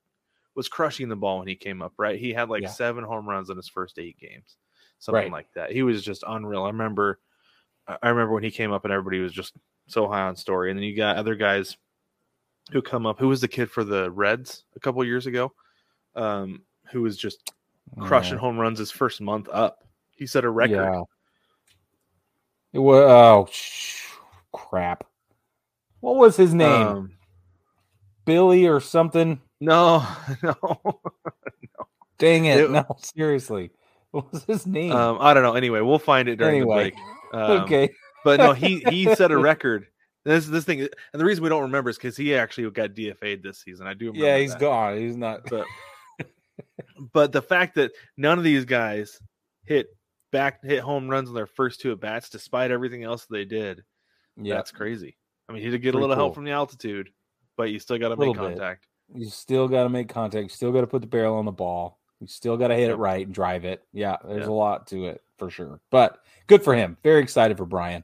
[0.55, 2.19] was crushing the ball when he came up, right?
[2.19, 2.69] He had like Yeah.
[2.69, 4.57] seven home runs in his first eight games,
[4.99, 5.31] something Right.
[5.31, 5.71] like that.
[5.71, 6.63] He was just unreal.
[6.63, 7.19] I remember,
[7.87, 9.53] I remember when he came up and everybody was just
[9.87, 11.77] so high on Story, and then you got other guys
[12.71, 13.19] who come up.
[13.19, 15.53] Who was the kid for the Reds a couple years ago?
[16.15, 17.53] Um, who was just
[17.99, 18.39] crushing Yeah.
[18.41, 19.83] home runs his first month up.
[20.15, 20.75] He set a record.
[20.83, 21.03] Yeah.
[22.73, 24.03] It was oh sh-
[24.51, 25.05] crap.
[26.01, 26.87] What was his name?
[26.87, 27.11] Um,
[28.25, 29.41] Billy or something?
[29.61, 30.05] no,
[30.43, 30.99] no.
[32.17, 32.59] Dang it!
[32.59, 33.71] It- no, seriously.
[34.11, 34.91] What was his name?
[34.93, 35.53] Um, I don't know.
[35.55, 36.75] Anyway, we'll find it during Anyway.
[36.75, 36.95] the break.
[37.33, 37.89] Um, okay.
[38.23, 39.87] but no, he he set a record.
[40.23, 43.43] This this thing, and the reason we don't remember is because he actually got DFA'd
[43.43, 43.85] this season.
[43.85, 44.07] I do.
[44.07, 44.61] Remember Yeah, he's that.
[44.61, 44.97] gone.
[44.97, 45.41] He's not.
[45.49, 45.65] But
[47.13, 49.19] but the fact that none of these guys
[49.65, 49.87] hit
[50.31, 53.83] back hit home runs in their first two at bats, despite everything else they did,
[54.37, 55.17] Yeah, that's crazy.
[55.49, 57.09] I mean, he did get a Pretty little help from the altitude,
[57.57, 58.37] but you still got to make bit.
[58.37, 58.87] contact.
[59.13, 60.43] you still got to make contact.
[60.43, 61.99] You still got to put the barrel on the ball.
[62.19, 63.83] You still got to hit it right and drive it.
[63.93, 64.51] Yeah, there's Yeah.
[64.51, 65.79] a lot to it for sure.
[65.91, 66.97] But good for him.
[67.03, 68.03] Very excited for Brian.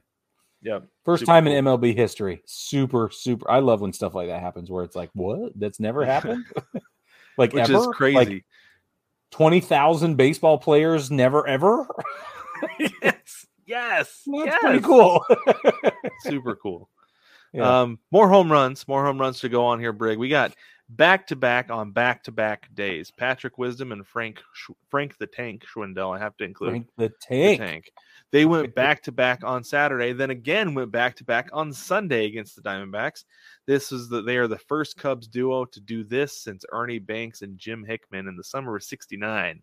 [0.62, 0.80] Yeah.
[1.04, 1.54] First time cool.
[1.54, 2.42] in MLB history.
[2.46, 3.50] Super, super.
[3.50, 5.52] I love when stuff like that happens where it's like, what?
[5.58, 6.44] That's never happened?
[7.38, 7.78] like, Which ever?
[7.80, 8.16] is crazy.
[8.16, 8.44] Like
[9.32, 11.86] 20,000 baseball players never, ever?
[12.78, 13.46] yes.
[13.66, 14.22] Yes.
[14.26, 14.58] That's yes.
[14.60, 15.24] pretty cool.
[16.20, 16.88] Super cool.
[17.52, 17.82] Yeah.
[17.82, 20.18] Um, more home runs, more home runs to go on here, Brig.
[20.18, 20.54] We got
[20.88, 23.10] back to back on back to back days.
[23.10, 24.40] Patrick Wisdom and Frank
[24.90, 26.16] Frank the Tank Schwindel.
[26.16, 27.60] I have to include Frank the the tank.
[27.60, 27.92] tank.
[28.30, 32.26] They went back to back on Saturday, then again went back to back on Sunday
[32.26, 33.24] against the Diamondbacks.
[33.66, 37.42] This is the they are the first Cubs duo to do this since Ernie Banks
[37.42, 39.62] and Jim Hickman in the summer of '69,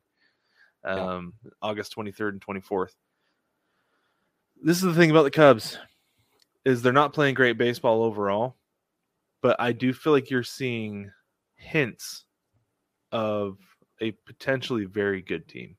[0.86, 2.96] um, August 23rd and 24th.
[4.64, 5.78] This is the thing about the Cubs
[6.64, 8.56] is they're not playing great baseball overall,
[9.42, 11.12] but I do feel like you're seeing
[11.56, 12.26] hints
[13.12, 13.58] of
[14.02, 15.78] a potentially very good team.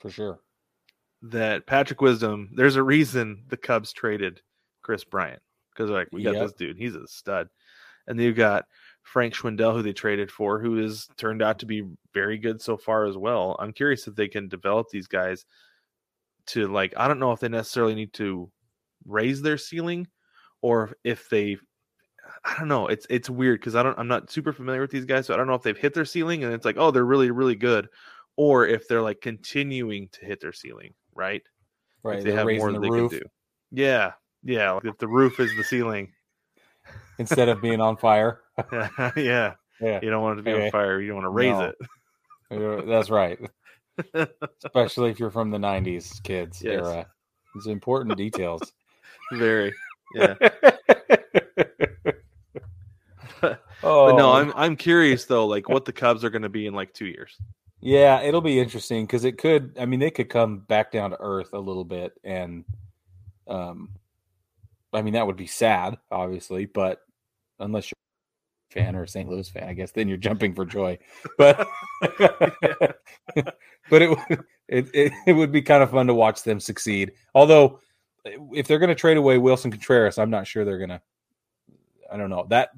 [0.00, 0.40] For sure.
[1.22, 4.42] that Patrick Wisdom, there's a reason the Cubs traded
[4.82, 5.40] Kris Bryant
[5.72, 6.42] because like we got Yep.
[6.42, 7.48] this dude, he's a stud,
[8.06, 8.66] and then you've got
[9.02, 12.76] Frank Schwindel who they traded for, who has turned out to be very good so
[12.76, 13.56] far as well.
[13.58, 15.46] I'm curious if they can develop these guys
[16.48, 18.50] to like I don't know if they necessarily need to
[19.06, 20.06] raise their ceiling
[20.64, 21.58] or if they
[22.46, 22.86] I don't know.
[22.86, 25.36] It's it's weird because I don't I'm not super familiar with these guys, so I
[25.36, 27.88] don't know if they've hit their ceiling and it's like, oh, they're really, really good,
[28.36, 31.42] or if they're like continuing to hit their ceiling, right?
[32.02, 32.18] Right.
[32.18, 33.26] if they have more the they roof can do.
[33.72, 34.12] Yeah.
[34.42, 34.72] Yeah.
[34.72, 36.12] Like if the roof is the ceiling.
[37.18, 38.40] instead of being on fire.
[39.16, 39.54] yeah.
[39.80, 40.00] Yeah.
[40.02, 40.64] You don't want it to be Okay.
[40.66, 41.00] on fire.
[41.00, 41.58] You don't want to raise
[42.50, 42.78] No.
[42.78, 42.86] it.
[42.86, 43.38] That's right.
[44.64, 46.72] Especially if you're from the 90s kids Yes.
[46.86, 47.06] era.
[47.56, 48.72] It's important details.
[49.32, 49.72] Very.
[50.14, 50.34] Yeah.
[53.82, 56.74] oh, no, I'm I'm curious though, like what the Cubs are going to be in
[56.74, 57.36] like two years.
[57.80, 59.76] Yeah, it'll be interesting because it could.
[59.78, 62.64] I mean, they could come back down to earth a little bit, and
[63.46, 63.90] um,
[64.92, 66.64] I mean that would be sad, obviously.
[66.64, 67.00] But
[67.58, 69.28] unless you're a fan or a St.
[69.28, 70.98] Louis fan, I guess then you're jumping for joy.
[71.36, 71.68] But
[73.90, 77.12] but it would it, it it would be kind of fun to watch them succeed.
[77.34, 77.80] Although,
[78.24, 81.00] if they're going to trade away Willson Contreras, I'm not sure they're going to.
[82.10, 82.70] I don't know that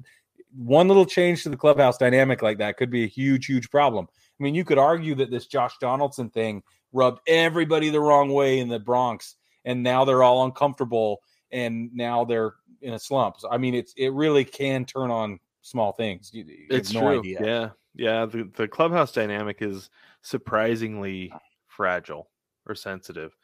[0.55, 4.07] one little change to the clubhouse dynamic like that could be a huge, huge problem.
[4.39, 8.59] I mean, you could argue that this Josh Donaldson thing rubbed everybody the wrong way
[8.59, 13.39] in the Bronx, and now they're all uncomfortable, and now they're in a slump.
[13.39, 16.31] So, I mean, it's it really can turn on small things.
[16.33, 17.19] You, you It's have true.
[17.19, 17.39] idea.
[17.43, 18.25] Yeah, yeah.
[18.25, 19.89] The the clubhouse dynamic is
[20.21, 21.31] surprisingly
[21.67, 22.29] fragile
[22.67, 23.35] or sensitive.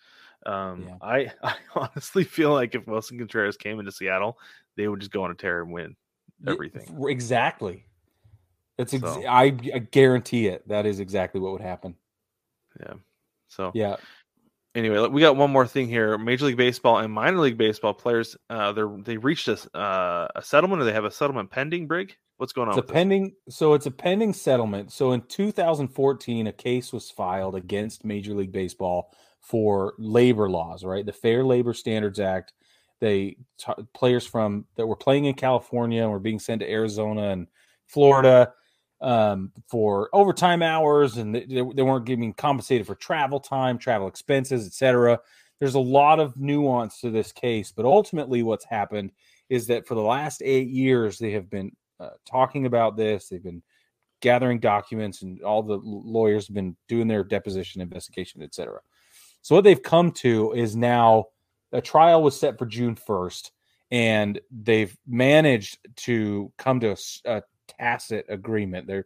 [0.46, 0.96] Um, Yeah.
[1.02, 4.38] I I honestly feel like if Willson Contreras came into Seattle,
[4.78, 5.96] they would just go on a tear and win
[6.48, 6.96] everything.
[7.08, 7.86] exactly.
[8.78, 10.68] That's ex- So- I, I guarantee it.
[10.68, 11.96] That is exactly what would happen.
[12.80, 12.94] Yeah.
[13.48, 13.98] So Yeah.
[14.76, 16.18] anyway, we got one more thing here.
[16.18, 20.42] Major League Baseball and minor league baseball players, uh, they're they reached a uh, a
[20.42, 21.86] settlement, or they have a settlement pending.
[21.88, 22.72] Brig, what's going on?
[22.74, 22.94] It's a with this?
[22.94, 24.92] pending so it's a pending settlement.
[24.92, 31.06] So in 2014 a case was filed against Major League Baseball for labor laws, right?
[31.06, 32.54] The Fair Labor Standards Act.
[33.00, 37.32] They t- players from that were playing in California and were being sent to Arizona
[37.32, 37.48] and
[37.86, 38.54] Florida
[39.02, 44.66] um, for overtime hours, and they, they weren't getting compensated for travel time, travel expenses,
[44.66, 45.20] etc.
[45.60, 49.12] There's a lot of nuance to this case, but ultimately, what's happened
[49.50, 53.28] is that for the last eight years, they have been uh, talking about this.
[53.28, 53.64] They've been
[54.22, 58.80] gathering documents, and all the lawyers have been doing their deposition investigation, etc.
[59.44, 61.26] So what they've come to is now
[61.74, 63.52] a trial was set for June 1st,
[63.92, 68.88] and they've managed to come to a tacit agreement.
[68.88, 69.04] They're,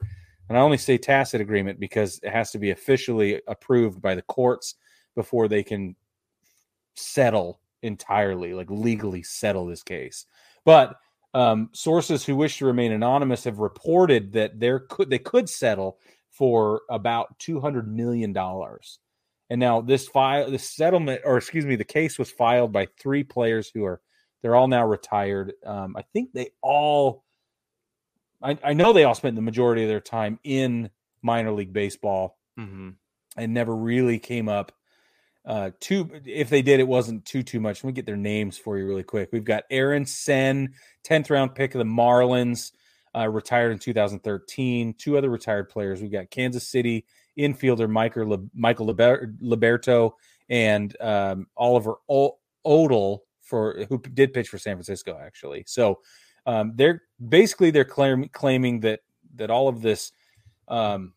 [0.47, 4.21] and I only say tacit agreement because it has to be officially approved by the
[4.21, 4.75] courts
[5.15, 5.95] before they can
[6.95, 10.27] settle entirely, like legally settle this case.
[10.65, 10.97] But
[11.33, 15.97] um, sources who wish to remain anonymous have reported that there could they could settle
[16.29, 18.99] for about two hundred million dollars.
[19.49, 23.23] And now this file, this settlement, or excuse me, the case was filed by three
[23.23, 24.01] players who are
[24.41, 25.53] they're all now retired.
[25.65, 27.23] Um, I think they all,
[28.41, 30.89] I, I know they all spent the majority of their time in
[31.21, 32.95] minor league baseball Mhm.
[33.35, 34.71] and never really came up
[35.45, 38.57] uh too if they did it wasn't too too much let me get their names
[38.57, 42.71] for you really quick we've got aaron Senne 10th round pick of the marlins
[43.15, 47.05] uh, retired in 2013 two other retired players we've got kansas city
[47.37, 50.11] infielder michael, Le- michael Liber- liberto
[50.49, 55.99] and um, oliver o- Odle for who did pitch for san francisco actually so
[56.45, 59.01] um, they're basically they're claim, claiming that
[59.35, 60.11] that all of this
[60.69, 61.13] um,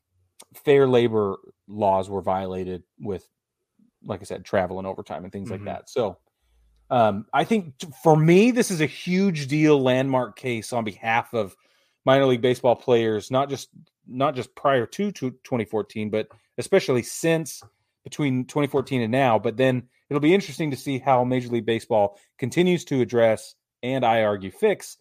[0.54, 3.26] fair labor laws were violated with
[4.04, 5.52] like i said travel and overtime and things Mhm.
[5.52, 6.18] like that so
[6.90, 11.32] um, i think t- for me this is a huge deal landmark case on behalf
[11.34, 11.54] of
[12.04, 13.68] minor league baseball players not just
[14.10, 17.62] not just prior to, to 2014 but especially since
[18.04, 22.18] between 2014 and now but then it'll be interesting to see how major league baseball
[22.38, 24.98] continues to address and i argue fix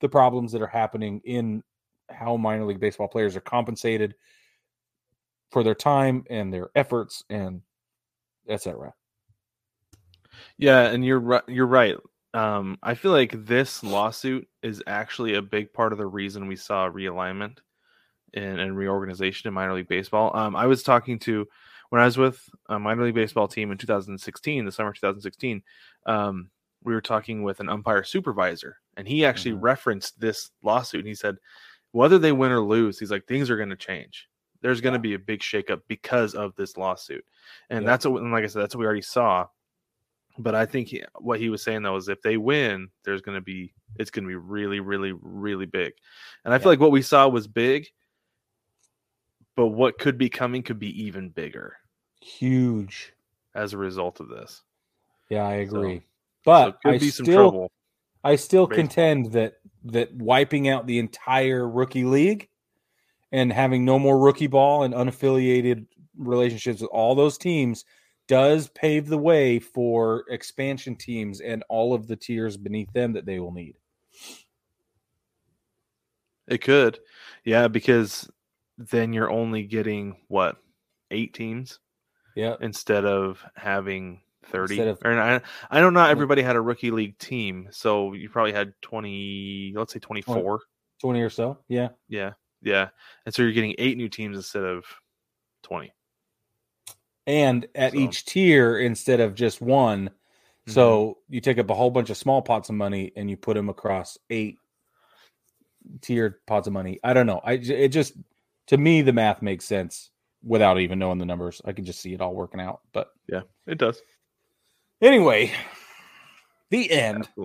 [0.00, 1.62] the problems that are happening in
[2.10, 4.14] how minor league baseball players are compensated
[5.50, 7.62] for their time and their efforts and
[8.48, 8.94] etc.
[10.56, 11.42] Yeah, and you're right.
[11.48, 11.96] You're right.
[12.34, 16.56] Um, I feel like this lawsuit is actually a big part of the reason we
[16.56, 17.58] saw realignment
[18.34, 20.36] and, and reorganization in minor league baseball.
[20.36, 21.46] Um, I was talking to
[21.90, 25.62] when I was with a minor league baseball team in 2016, the summer of 2016.
[26.06, 26.50] Um,
[26.84, 29.62] we were talking with an umpire supervisor, and he actually Mhm.
[29.62, 31.00] referenced this lawsuit.
[31.00, 31.36] And he said,
[31.92, 34.28] whether they win or lose, he's like, things are going to change.
[34.60, 35.02] There's going to Yeah.
[35.10, 37.24] be a big shakeup because of this lawsuit,
[37.70, 37.90] and Yeah.
[37.90, 39.46] that's what, and like I said, that's what we already saw.
[40.40, 43.34] But I think he, what he was saying though is if they win, there's going
[43.36, 45.94] to be it's going to be really, really, really big.
[46.44, 47.88] And I feel like what we saw was big,
[49.58, 51.78] but what could be coming could be even bigger
[52.20, 53.12] Huge.
[53.56, 54.62] as a result of this.
[55.30, 55.96] Yeah, I agree.
[55.96, 56.02] So
[56.44, 57.72] but could I be some still trouble.
[58.22, 58.84] I still Baseball.
[58.84, 59.54] contend that
[59.86, 62.48] that wiping out the entire rookie league
[63.32, 65.86] and having no more rookie ball and unaffiliated
[66.16, 67.84] relationships with all those teams
[68.28, 73.26] does pave the way for expansion teams and all of the tiers beneath them that
[73.26, 73.74] they will need.
[76.46, 77.00] It could,
[77.44, 78.30] yeah, because
[78.78, 80.56] then you're only getting what
[81.10, 81.80] eight teams
[82.36, 82.54] Yeah.
[82.60, 86.90] instead of having 30 Instead of- or I, I know not everybody had a rookie
[86.90, 90.60] league team so you probably had 20 let's say 24
[91.00, 91.58] 20 or so.
[91.68, 91.88] Yeah.
[92.08, 92.88] yeah yeah
[93.26, 94.84] and so you're getting eight new teams instead of
[95.64, 95.92] 20.
[97.26, 100.10] And at So- each tier, instead of just one,
[100.66, 101.34] so mm-hmm.
[101.34, 103.68] you take up a whole bunch of small pots of money and you put them
[103.68, 104.58] across eight
[106.00, 107.00] tiered pots of money.
[107.04, 107.40] I don't know.
[107.42, 108.14] I it just
[108.68, 110.10] to me the math makes sense
[110.42, 111.60] without even knowing the numbers.
[111.64, 112.80] I can just see it all working out.
[112.92, 114.00] But Yeah, it does.
[115.02, 115.52] anyway,
[116.70, 117.28] the end.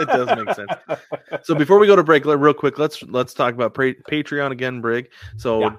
[0.00, 0.70] It does make sense.
[1.44, 4.80] So before we go to break, real quick, let's let's talk about pra- Patreon again,
[4.80, 5.08] Brig.
[5.36, 5.76] So Yeah.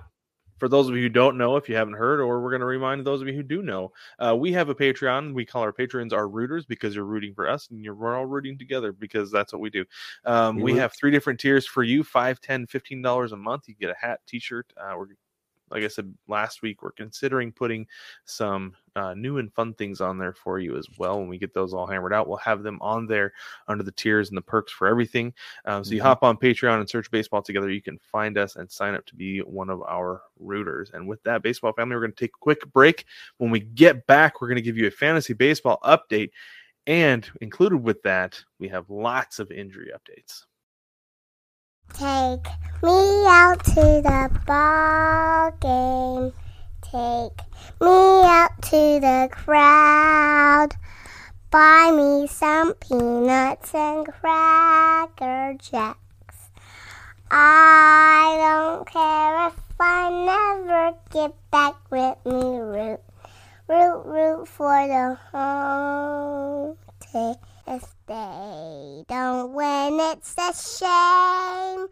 [0.62, 2.68] For those of you who don't know, if you haven't heard, or we're going to
[2.68, 5.34] remind those of you who do know, uh, we have a Patreon.
[5.34, 8.28] We call our patrons our rooters because you're rooting for us, and you're, we're all
[8.28, 9.84] rooting together because that's what we do.
[10.24, 13.68] Um, We we have three different tiers for you: five, ten, fifteen dollars a month.
[13.68, 14.72] You get a hat, T-shirt.
[14.78, 15.08] Uh, we're
[15.72, 17.88] like I said last week, we're considering putting
[18.26, 21.20] some uh, new and fun things on there for you as well.
[21.20, 23.34] When we get those all hammered out, we'll have them on there
[23.68, 25.34] under the tiers and the perks for everything.
[25.66, 26.04] Um, so you Mhm.
[26.04, 27.70] hop on Patreon and search Baseball Together.
[27.70, 30.92] You can find us and sign up to be one of our rooters.
[30.92, 33.06] And with that, baseball family, we're going to take a quick break.
[33.38, 36.32] When we get back, we're going to give you a fantasy baseball update.
[36.88, 40.46] And included with that, we have lots of injury updates.
[41.94, 42.48] Take
[42.82, 46.34] me out to the ball game.
[46.82, 47.46] Take
[47.80, 50.70] me out to the crowd.
[51.52, 56.50] Buy me some peanuts and cracker jacks.
[57.30, 62.58] I don't care if I never get back with me.
[62.58, 63.02] Root,
[63.68, 67.36] root, root for the home team.
[67.68, 71.88] If they don't win, it's a shame.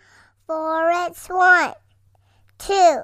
[0.47, 1.73] For it's one,
[2.57, 3.01] two,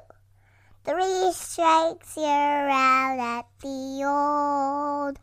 [0.84, 5.18] three strikes, you're out at the old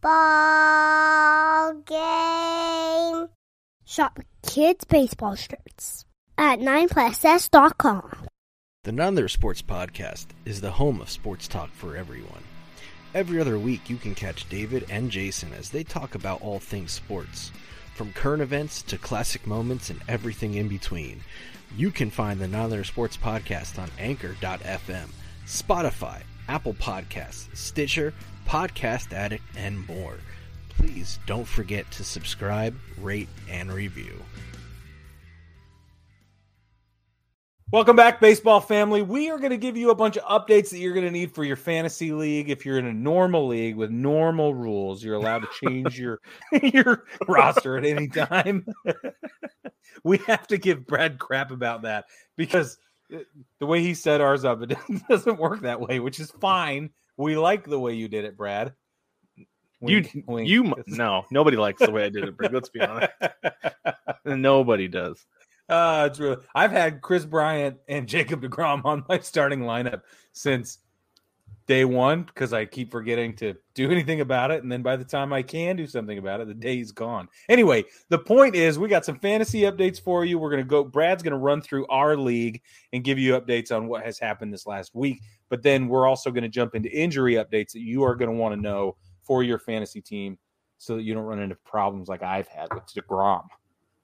[0.00, 3.28] ball game.
[3.84, 6.04] Shop kids' baseball shirts
[6.36, 8.26] at 9plusS.com.
[8.84, 12.42] The None Other Sports Podcast is the home of sports talk for everyone.
[13.14, 16.92] Every other week, you can catch David and Jason as they talk about all things
[16.92, 17.50] sports,
[17.94, 21.22] from current events to classic moments and everything in between.
[21.74, 25.08] You can find the None Sports Podcast on Anchor.fm,
[25.46, 28.12] Spotify, Apple Podcasts, Stitcher,
[28.46, 30.18] Podcast Addict, and more.
[30.68, 34.22] Please don't forget to subscribe, rate, and review.
[37.70, 39.02] Welcome back, baseball family.
[39.02, 41.34] We are going to give you a bunch of updates that you're going to need
[41.34, 42.48] for your fantasy league.
[42.48, 46.18] If you're in a normal league with normal rules, you're allowed to change your
[46.62, 48.64] your roster at any time.
[50.02, 52.06] we have to give Brad crap about that
[52.38, 52.78] because
[53.10, 54.74] the way he set ours up, it
[55.10, 56.88] doesn't work that way, which is fine.
[57.18, 58.72] We like the way you did it, Brad.
[59.80, 60.48] Wink, you, wink.
[60.48, 62.50] you, no, nobody likes the way I did it, Brig.
[62.50, 63.12] Let's be honest.
[64.24, 65.26] Nobody does.
[65.68, 66.38] Uh, it's really.
[66.54, 70.02] I've had Kris Bryant and Jacob Degrom on my starting lineup
[70.32, 70.78] since
[71.66, 75.04] day one because I keep forgetting to do anything about it, and then by the
[75.04, 77.28] time I can do something about it, the day's gone.
[77.48, 80.38] Anyway, the point is, we got some fantasy updates for you.
[80.38, 80.82] We're gonna go.
[80.82, 82.62] Brad's gonna run through our league
[82.92, 85.20] and give you updates on what has happened this last week.
[85.50, 88.60] But then we're also gonna jump into injury updates that you are gonna want to
[88.60, 90.38] know for your fantasy team,
[90.78, 93.46] so that you don't run into problems like I've had with Degrom.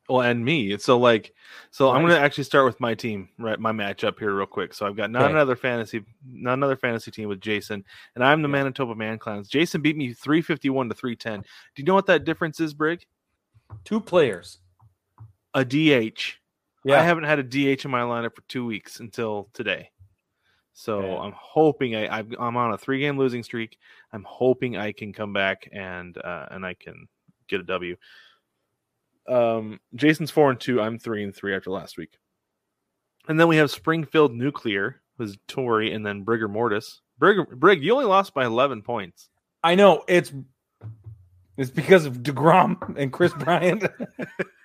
[0.09, 0.77] Well, and me.
[0.79, 1.33] So like,
[1.71, 3.59] so I'm going to actually start with my team, right?
[3.59, 4.75] My matchup here, real quick.
[4.75, 5.33] So I've got not Okay.
[5.33, 7.83] another fantasy, not another fantasy team with Jason,
[8.15, 8.53] and I'm the Yeah.
[8.53, 9.49] Manitoba Man Clowns.
[9.49, 11.41] Jason beat me 351 to 310.
[11.41, 11.47] Do
[11.77, 13.07] you know what that difference is, Brig?
[13.85, 14.59] Two players.
[15.55, 16.39] A DH.
[16.85, 17.01] Yeah.
[17.01, 19.91] I haven't had a DH in my lineup for two weeks until today.
[20.75, 21.19] So Yeah.
[21.21, 23.79] I'm hoping I, I've- I'm on a three game losing streak.
[24.13, 27.09] I'm hoping I can come back and uh, and I can
[27.49, 27.97] get a W.
[29.29, 30.81] Um, Jason's four and two.
[30.81, 32.19] I'm three and three after last week.
[33.29, 37.01] And then we have Springfield Nuclear was Tory and then Brigger Mortis.
[37.19, 39.29] Brig, Brig, you only lost by 11 points.
[39.63, 40.33] I know it's
[41.57, 43.85] it's because of Degrom and Kris Bryant.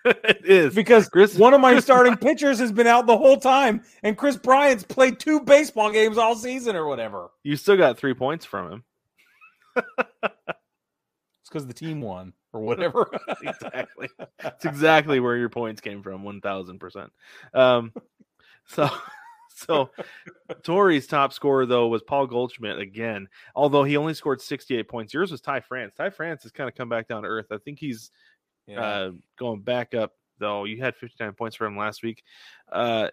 [0.04, 3.38] it is because Chris- one of my Chris starting pitchers has been out the whole
[3.38, 7.30] time, and Kris Bryant's played two baseball games all season or whatever.
[7.44, 8.84] you still got three points from him.
[11.50, 13.10] It's because the team won or whatever.
[13.42, 14.08] exactly.
[14.44, 17.12] It's exactly where your points came from, one thousand percent.
[17.54, 17.92] Um,
[18.68, 18.88] so,
[19.56, 19.90] so
[20.64, 23.28] Tory's top scorer though was Paul Goldschmidt again.
[23.56, 25.94] Although he only scored sixty-eight points, yours was Ty France.
[25.98, 27.48] Ty France has kind of come back down to earth.
[27.52, 28.12] I think he's
[28.68, 28.82] Yeah.
[28.82, 30.66] uh, going back up though.
[30.66, 32.24] You had fifty-nine points for him last week.
[32.72, 33.10] Uh,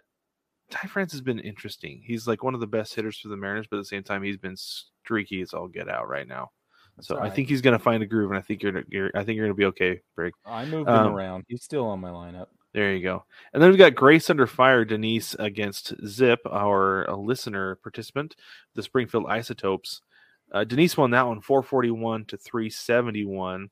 [0.69, 2.01] Ty France has been interesting.
[2.05, 4.21] He's like one of the best hitters for the Mariners, but at the same time,
[4.21, 6.51] he's been streaky as all get out right now.
[6.97, 8.83] That's So all I think he's going to find a groove, and I think you're,
[8.89, 10.33] you're I think you're going to be okay, Brig.
[10.45, 11.45] I moved um, him around.
[11.47, 12.47] He's still on my lineup.
[12.73, 13.25] There you go.
[13.53, 18.35] And then we've got Grace Under Fire, Denise against Zip, our uh, listener participant,
[18.75, 20.01] the Springfield Isotopes.
[20.51, 23.69] Uh, Denise won that one 441 to 371.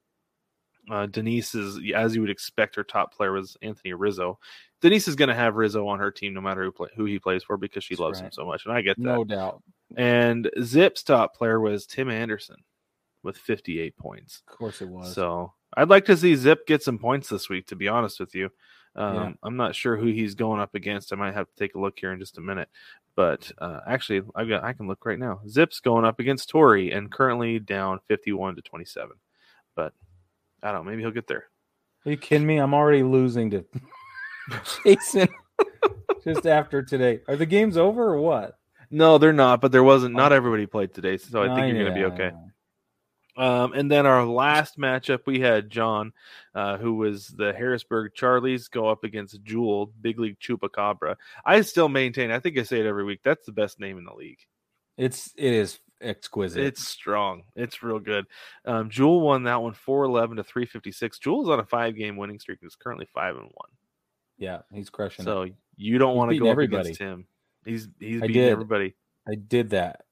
[0.89, 4.39] Uh, Denise is, as you would expect, her top player was Anthony Rizzo.
[4.81, 7.17] Denise is going to have Rizzo on her team no matter who, play, who he
[7.17, 8.65] plays for because she That's loves him so much.
[8.65, 9.03] And I get that.
[9.03, 9.63] No doubt.
[9.95, 12.57] And Zip's top player was Tim Anderson
[13.25, 14.41] with 58 points.
[14.47, 15.13] Of course it was.
[15.13, 18.33] So I'd like to see Zip get some points this week, to be honest with
[18.35, 18.49] you.
[18.95, 19.31] Um, Yeah.
[19.43, 21.11] I'm not sure who he's going up against.
[21.11, 22.69] I might have to take a look here in just a minute.
[23.15, 25.41] But uh, actually, I've got I can look right now.
[25.49, 29.11] Zip's going up against Tori and currently down 51 to 27.
[29.75, 29.93] But
[30.63, 30.91] I don't know.
[30.91, 31.45] Maybe he'll get there.
[32.05, 32.57] Are you kidding me?
[32.57, 33.65] I'm already losing to
[34.85, 35.27] Jason
[36.23, 37.21] just after today.
[37.27, 38.57] Are the games over or what?
[38.91, 39.61] No, they're not.
[39.61, 40.15] But there wasn't.
[40.15, 42.31] Not everybody played today, so I think you're going to be okay.
[43.37, 46.13] Um, and then our last matchup, we had John,
[46.53, 51.15] uh, who was the Harrisburg Charlies, go up against Jewel, Big League Chupacabra.
[51.45, 54.05] I still maintain, I think I say it every week, that's the best name in
[54.05, 54.39] the league.
[54.97, 56.63] It's it is exquisite.
[56.63, 57.43] It's strong.
[57.55, 58.25] It's real good.
[58.63, 61.19] Um, Jewel won that one 411 to 356.
[61.19, 63.69] Jewel's on a five game winning streak and is currently five and one.
[64.37, 65.25] yeah, he's crushing it.
[65.25, 66.89] So you don't want to go up everybody.
[66.89, 67.27] against him.
[67.65, 68.51] He's he's I beating did.
[68.51, 68.95] everybody.
[69.27, 70.05] I did that.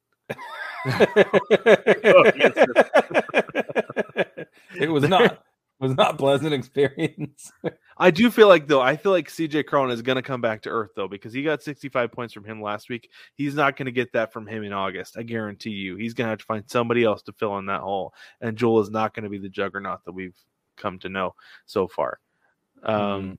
[4.76, 5.44] it was not
[5.80, 7.52] was not pleasant experience.
[7.98, 10.62] I do feel like though I feel like CJ Cron is going to come back
[10.64, 13.10] to earth though because he got 65 points from him last week.
[13.36, 15.18] He's not going to get that from him in August.
[15.18, 15.96] I guarantee you.
[15.96, 18.14] He's going to have to find somebody else to fill in that hole.
[18.42, 20.38] And Joel is not going to be the juggernaut that we've
[20.78, 22.20] come to know so far.
[22.84, 23.38] Um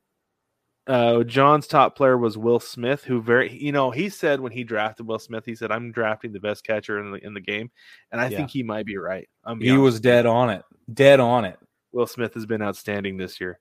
[0.87, 4.65] uh John's top player was Will Smith who very you know he said when he
[4.65, 7.71] drafted Will Smith he said I'm drafting the best catcher in the in the game
[8.13, 8.39] and I Yeah.
[8.39, 9.29] think he might be right.
[9.61, 10.63] He was dead on it.
[10.93, 11.59] Dead on it.
[11.93, 13.59] Will Smith has been outstanding this year.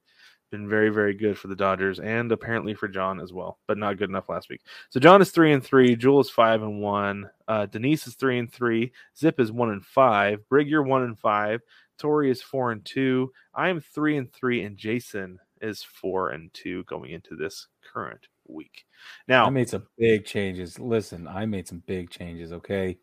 [0.52, 3.98] Been very, very good for the Dodgers and apparently for John as well, but not
[3.98, 4.62] good enough last week.
[4.90, 8.38] So John is three and three, Jewel is five and one, uh, Denise is three
[8.38, 11.62] and three, Zip is one and five, Brig you're one and five,
[11.98, 16.54] Tori is four and two, I am three and three, and Jason is four and
[16.54, 18.86] two going into this current week.
[19.28, 20.80] Now I made some big changes.
[20.80, 22.98] Listen, I made some big changes, okay?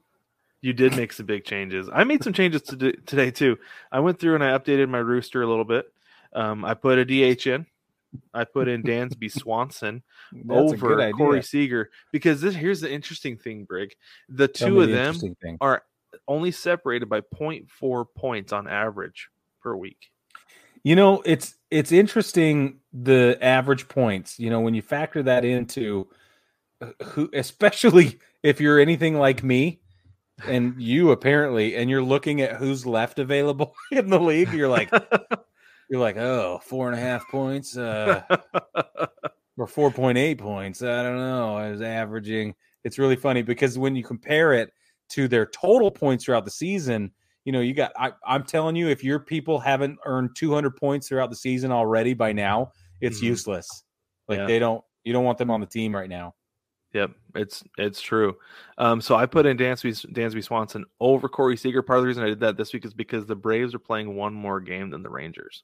[0.63, 1.89] You did make some big changes.
[1.91, 3.57] I made some changes to do, today too.
[3.91, 5.87] I went through and I updated my rooster a little bit.
[6.35, 7.67] Um, I put a DH in.
[8.35, 10.03] I put in Dansby Swanson
[10.33, 11.13] That's a good over.
[11.13, 13.95] Corey Seager because this here's the interesting thing, Brig.
[14.29, 15.85] The two of the them are
[16.27, 19.29] only separated by 0.4 points on average
[19.63, 20.10] per week.
[20.83, 24.39] You know, it's it's interesting the average points.
[24.39, 26.09] You know, when you factor that into
[26.81, 29.81] uh, who, especially if you're anything like me,
[30.47, 34.91] and you apparently, and you're looking at who's left available in the league, you're like,
[35.91, 38.23] you're like, oh, four and a half points, uh,
[39.59, 40.83] or four point eight points.
[40.83, 41.57] I don't know.
[41.57, 42.55] I was averaging.
[42.85, 44.73] It's really funny because when you compare it
[45.11, 47.13] to their total points throughout the season,
[47.45, 47.93] you know, you got.
[47.97, 52.15] I, I'm telling you, if your people haven't earned 200 points throughout the season already
[52.15, 53.25] by now, it's Mhm.
[53.25, 53.85] useless.
[54.29, 54.47] Like Yeah.
[54.47, 54.85] they don't.
[55.05, 56.35] You don't want them on the team right now.
[56.93, 58.37] Yep, it's it's true.
[58.77, 61.83] Um, so I put in Dansby Dansby Swanson over Corey Seager.
[61.83, 64.17] Part of the reason I did that this week is because the Braves are playing
[64.17, 65.63] one more game than the Rangers.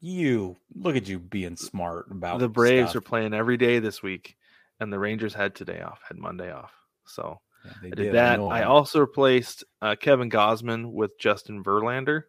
[0.00, 3.02] You look at you being smart about the Braves stuff.
[3.02, 4.36] are playing every day this week,
[4.80, 6.72] and the Rangers had today off, had Monday off.
[7.06, 8.38] So Yeah, I did that.
[8.38, 12.24] know I also replaced uh, Kevin Gausman with Justin Verlander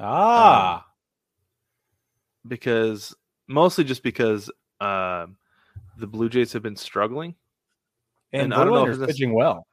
[0.00, 0.86] ah.
[2.46, 3.14] because
[3.46, 5.26] mostly just because uh,
[5.98, 7.34] the Blue Jays have been struggling.
[8.32, 9.66] and and I don't know if pitching well.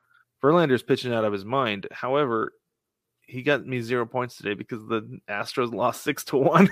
[0.43, 1.87] Verlander's pitching out of his mind.
[1.91, 2.53] However,
[3.21, 6.69] he got me zero points today because the Astros lost six to one.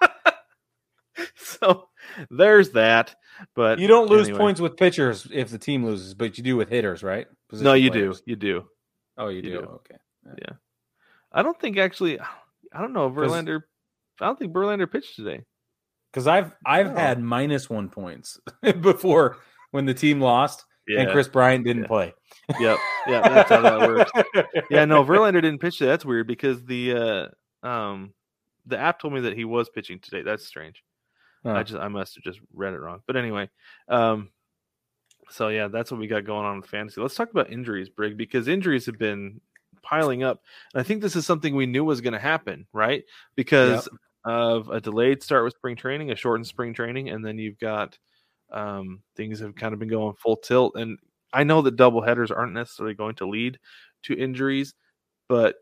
[1.36, 1.88] so
[2.30, 3.14] there's that.
[3.54, 4.38] But You don't lose anyway.
[4.38, 7.26] points with pitchers if the team loses, but you do with hitters, right?
[7.52, 8.18] No, you players.
[8.20, 8.30] do.
[8.30, 8.64] You do.
[9.18, 9.50] Oh, you, You do.
[9.50, 9.58] do.
[9.66, 9.96] Okay.
[11.32, 12.20] I don't think actually.
[12.20, 13.62] I don't know Verlander.
[14.20, 15.44] I don't think Verlander pitched today.
[16.12, 16.94] Because I've I've Oh.
[16.96, 18.38] had minus one points
[18.80, 19.38] before
[19.70, 21.00] when the team lost Yeah.
[21.00, 21.88] and Kris Bryant didn't Yeah.
[21.88, 22.14] play.
[22.60, 22.78] Yep.
[23.06, 23.28] Yeah.
[23.28, 24.10] That's how that works.
[24.70, 24.84] Yeah.
[24.84, 25.90] No, Verlander didn't pitch today.
[25.90, 27.30] That's weird because the
[27.64, 28.12] uh um
[28.66, 30.22] the app told me that he was pitching today.
[30.22, 30.82] That's strange.
[31.44, 33.00] I just I must have just read it wrong.
[33.06, 33.50] But anyway,
[33.88, 34.30] um
[35.30, 37.00] so yeah, that's what we got going on with fantasy.
[37.00, 39.40] Let's talk about injuries, Brig, because injuries have been
[39.82, 40.42] piling up.
[40.74, 43.04] And I think this is something we knew was going to happen, right?
[43.34, 43.88] Because
[44.24, 47.98] of a delayed start with spring training, a shortened spring training, and then you've got
[48.50, 50.76] um things have kind of been going full tilt.
[50.76, 50.98] And
[51.32, 53.58] I know that double headers aren't necessarily going to lead
[54.04, 54.74] to injuries,
[55.28, 55.56] but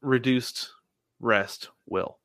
[0.00, 0.70] reduced
[1.18, 2.18] rest will.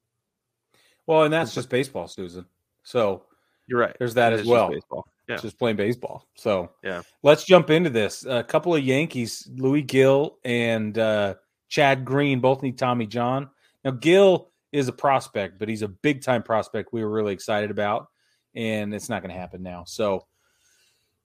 [1.07, 2.45] Well, and that's just baseball, Susan.
[2.83, 3.23] So
[3.67, 3.95] You're right.
[3.99, 4.69] there's that as well.
[4.69, 5.05] baseball.
[5.27, 5.35] Yeah.
[5.35, 6.27] It's just playing baseball.
[6.35, 7.01] So Yeah.
[7.23, 8.25] let's jump into this.
[8.25, 11.35] A couple of Yankees, Luis Gil and uh,
[11.69, 13.49] Chad Green, both need Tommy John.
[13.85, 16.93] Now Gil is a prospect, but he's a big time prospect.
[16.93, 18.07] We were really excited about,
[18.55, 19.83] and it's not going to happen now.
[19.85, 20.25] So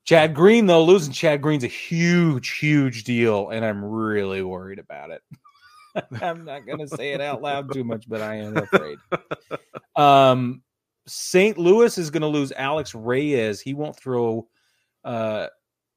[0.04, 5.10] Chad Green, though, losing Chad Green's a huge, huge deal, and I'm really worried about
[5.10, 5.22] it.
[6.22, 8.98] I'm not going to say it out loud too much, but I am afraid.
[9.96, 10.62] Um,
[11.06, 11.56] St.
[11.56, 13.62] Louis is going to lose Alex Reyes.
[13.62, 14.46] He won't throw.
[15.04, 15.46] Uh,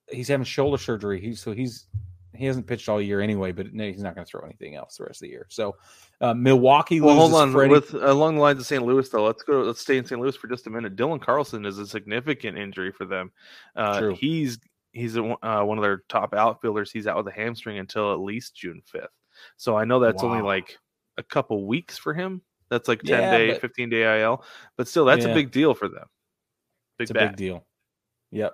[0.09, 1.19] he's having shoulder surgery.
[1.19, 1.87] He so he's
[2.33, 4.95] he hasn't pitched all year anyway, but no, he's not going to throw anything else
[4.95, 5.47] the rest of the year.
[5.49, 5.75] So
[6.21, 7.51] uh, Milwaukee Well, loses hold on.
[7.51, 8.85] Freddie- With along the lines of St.
[8.85, 9.63] Louis, though, let's go.
[9.63, 10.21] Let's stay in St.
[10.21, 10.95] Louis for just a minute.
[10.95, 13.31] Dylan Carlson is a significant injury for them.
[13.75, 14.11] Uh.
[14.11, 14.59] He's
[14.93, 16.91] he's a, uh, one of their top outfielders.
[16.91, 19.09] He's out with a hamstring until at least June fifth.
[19.57, 20.77] So I know that's only like
[21.17, 22.41] a couple weeks for him.
[22.69, 24.43] That's like ten Yeah, day, but- fifteen day IL.
[24.77, 25.31] But still, that's Yeah.
[25.31, 26.05] a big deal for them.
[26.97, 27.65] Big It's a big deal.
[28.31, 28.53] Yep.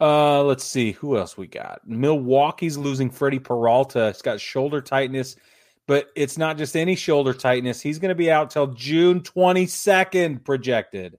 [0.00, 1.80] Uh, let's see who else we got.
[1.86, 4.08] Milwaukee's losing Freddie Peralta.
[4.12, 5.36] He's got shoulder tightness,
[5.86, 7.80] but it's not just any shoulder tightness.
[7.80, 11.18] He's going to be out till June 22nd projected.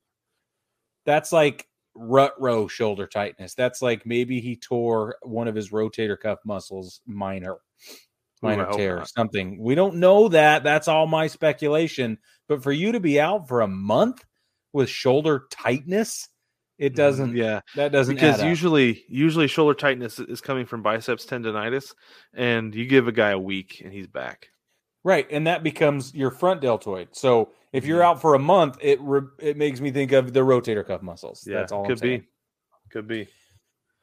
[1.05, 3.53] That's like rut row shoulder tightness.
[3.53, 7.57] That's like maybe he tore one of his rotator cuff muscles minor.
[7.89, 9.57] Ooh, Minor hope tear, something.
[9.61, 10.63] We don't know that.
[10.63, 12.17] That's all my speculation.
[12.49, 14.23] But for you to be out for a month
[14.73, 16.27] with shoulder tightness,
[16.77, 17.29] it doesn't.
[17.29, 17.37] Mm-hmm.
[17.37, 18.49] Yeah, That doesn't because add up.
[18.49, 21.93] usually usually shoulder tightness is coming from biceps tendonitis,
[22.33, 24.49] and you give a guy a week and he's back.
[25.05, 27.09] right, and that becomes your front deltoid.
[27.11, 28.05] So if you're Mhm.
[28.05, 31.45] out for a month, it re- it makes me think of the rotator cuff muscles.
[31.47, 31.85] Yeah, That's all.
[31.85, 32.23] could be,
[32.89, 33.27] could be.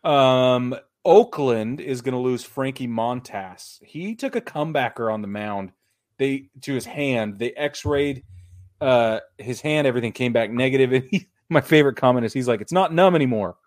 [0.05, 0.75] Um,
[1.05, 3.83] Oakland is going to lose Frankie Montas.
[3.85, 5.73] He took a comebacker on the mound.
[6.19, 7.39] They to his hand.
[7.39, 8.25] They X-rayed
[8.81, 9.87] uh, his hand.
[9.87, 10.93] Everything came back negative.
[10.93, 13.57] And he, my favorite comment is he's like, "It's not numb anymore."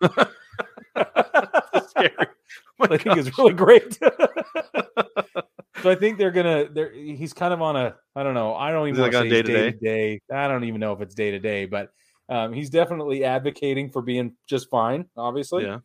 [2.80, 3.26] Oh I think gosh.
[3.26, 3.94] it's really great.
[5.82, 6.68] so I think they're gonna.
[6.68, 7.94] They're he's kind of on a.
[8.16, 8.54] I don't know.
[8.54, 10.20] I don't even Is it want like on day to day.
[10.32, 11.90] I don't even know if it's day to day, but
[12.28, 15.06] um, he's definitely advocating for being just fine.
[15.16, 15.78] Obviously, Yeah.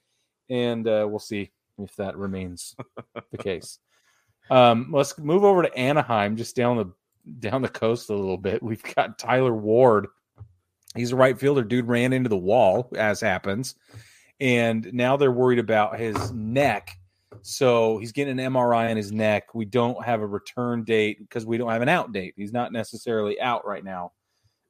[0.50, 2.76] And uh, we'll see if that remains
[3.32, 3.80] the case.
[4.50, 6.92] Um, let's move over to Anaheim, just down the
[7.40, 8.64] down the coast a little bit.
[8.64, 10.08] We've got Taylor Ward.
[10.96, 11.64] He's a right fielder.
[11.64, 13.76] Dude ran into the wall, as happens,
[14.40, 16.98] and now they're worried about his neck.
[17.42, 19.54] So he's getting an MRI on his neck.
[19.54, 22.34] We don't have a return date because we don't have an out date.
[22.36, 24.14] He's not necessarily out right now,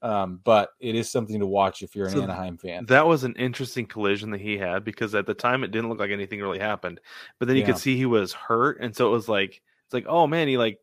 [0.01, 2.87] um, but it is something to watch if you're an So Anaheim fan.
[2.87, 5.99] That was an interesting collision that he had because at the time it didn't look
[5.99, 6.99] like anything really happened,
[7.39, 7.73] but then you Yeah.
[7.73, 10.57] could see he was hurt, and so it was like it's like oh man, he
[10.57, 10.79] like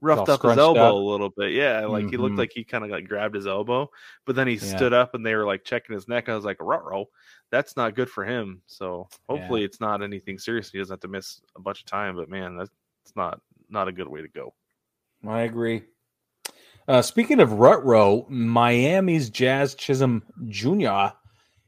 [0.00, 0.96] roughed up his elbow up.
[0.98, 1.52] a little bit.
[1.52, 2.38] Yeah, like he looked Mhm.
[2.38, 3.90] like he kind of like grabbed his elbow,
[4.26, 4.68] but then he Yeah.
[4.68, 6.28] stood up and they were like checking his neck.
[6.28, 7.06] I was like, row,
[7.50, 8.62] that's not good for him.
[8.66, 10.70] So hopefully it's not anything serious.
[10.70, 12.16] He doesn't have to miss a bunch of time.
[12.16, 12.70] But man, that's
[13.16, 14.54] not not a good way to go.
[15.26, 15.84] I agree.
[16.88, 21.14] Uh, speaking of rut row, Miami's Jazz Chisholm Jr.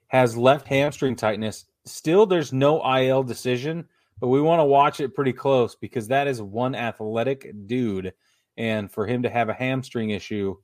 [0.09, 1.65] has left hamstring tightness.
[1.85, 3.89] Still, there's no IL decision,
[4.21, 8.13] but we want to watch it pretty close because that is one athletic dude,
[8.57, 10.57] and for him to have a hamstring issue,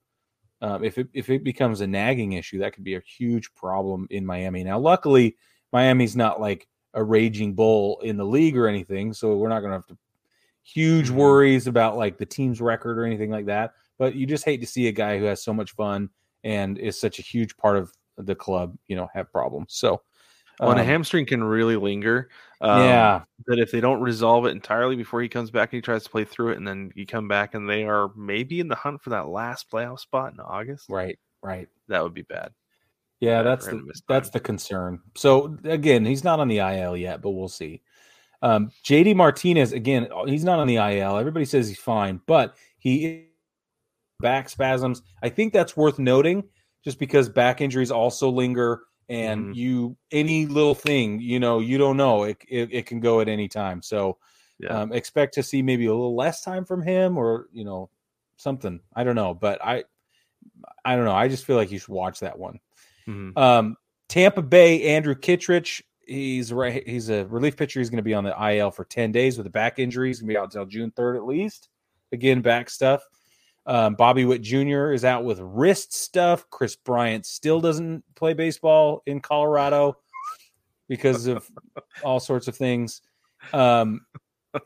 [0.60, 4.06] um, if it if it becomes a nagging issue, that could be a huge problem
[4.10, 4.62] in Miami.
[4.62, 5.36] Now, luckily,
[5.72, 9.70] Miami's not like a raging bull in the league or anything, so we're not going
[9.72, 9.98] to have to
[10.62, 11.16] huge Mhm.
[11.16, 13.74] worries about like the team's record or anything like that.
[13.98, 16.10] But you just hate to see a guy who has so much fun
[16.42, 19.74] and is such a huge part of the club, you know, have problems.
[19.74, 20.02] So,
[20.58, 22.28] When a um, hamstring can really linger,
[22.60, 25.82] um, yeah, that if they don't resolve it entirely before he comes back and he
[25.82, 28.68] tries to play through it, and then you come back and they are maybe in
[28.68, 31.68] the hunt for that last playoff spot in August, right, right.
[31.88, 32.52] that would be bad.
[33.20, 35.00] Yeah, bad that's the, that's the concern.
[35.16, 37.82] So again, he's not on the IL yet, but we'll see.
[38.42, 41.16] Um, JD Martinez again, he's not on the IL.
[41.16, 43.28] Everybody says he's fine, but he
[44.20, 45.02] back spasms.
[45.22, 46.44] I think that's worth noting,
[46.84, 49.54] just because back injuries also linger, and Mhm.
[49.54, 53.28] you any little thing, you know, you don't know it it, it can go at
[53.28, 53.82] any time.
[53.82, 54.18] So
[54.58, 54.80] Yeah.
[54.80, 57.90] um, expect to see maybe a little less time from him, or you know,
[58.36, 58.80] something.
[58.94, 59.84] I don't know, but I
[60.84, 61.12] I don't know.
[61.14, 62.60] I just feel like you should watch that one.
[63.06, 63.36] Mhm.
[63.36, 63.76] Um,
[64.08, 65.82] Tampa Bay, Andrew Kittredge.
[66.06, 66.86] He's right.
[66.86, 67.80] He's a relief pitcher.
[67.80, 70.08] He's going to be on the IL for ten days with a back injury.
[70.08, 71.68] He's going to be out until June third at least.
[72.12, 73.02] Again, back stuff.
[73.66, 74.92] Um, Bobby Witt Jr.
[74.92, 76.48] is out with wrist stuff.
[76.50, 79.96] Kris Bryant still doesn't play baseball in Colorado
[80.88, 81.48] because of
[82.02, 83.00] all sorts of things.
[83.52, 84.02] Um,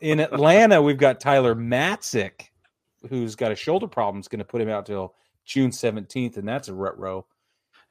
[0.01, 2.47] in Atlanta, we've got Tyler Matzek,
[3.09, 4.19] who's got a shoulder problem.
[4.19, 7.25] Is going to put him out till June 17th, and that's a rut row.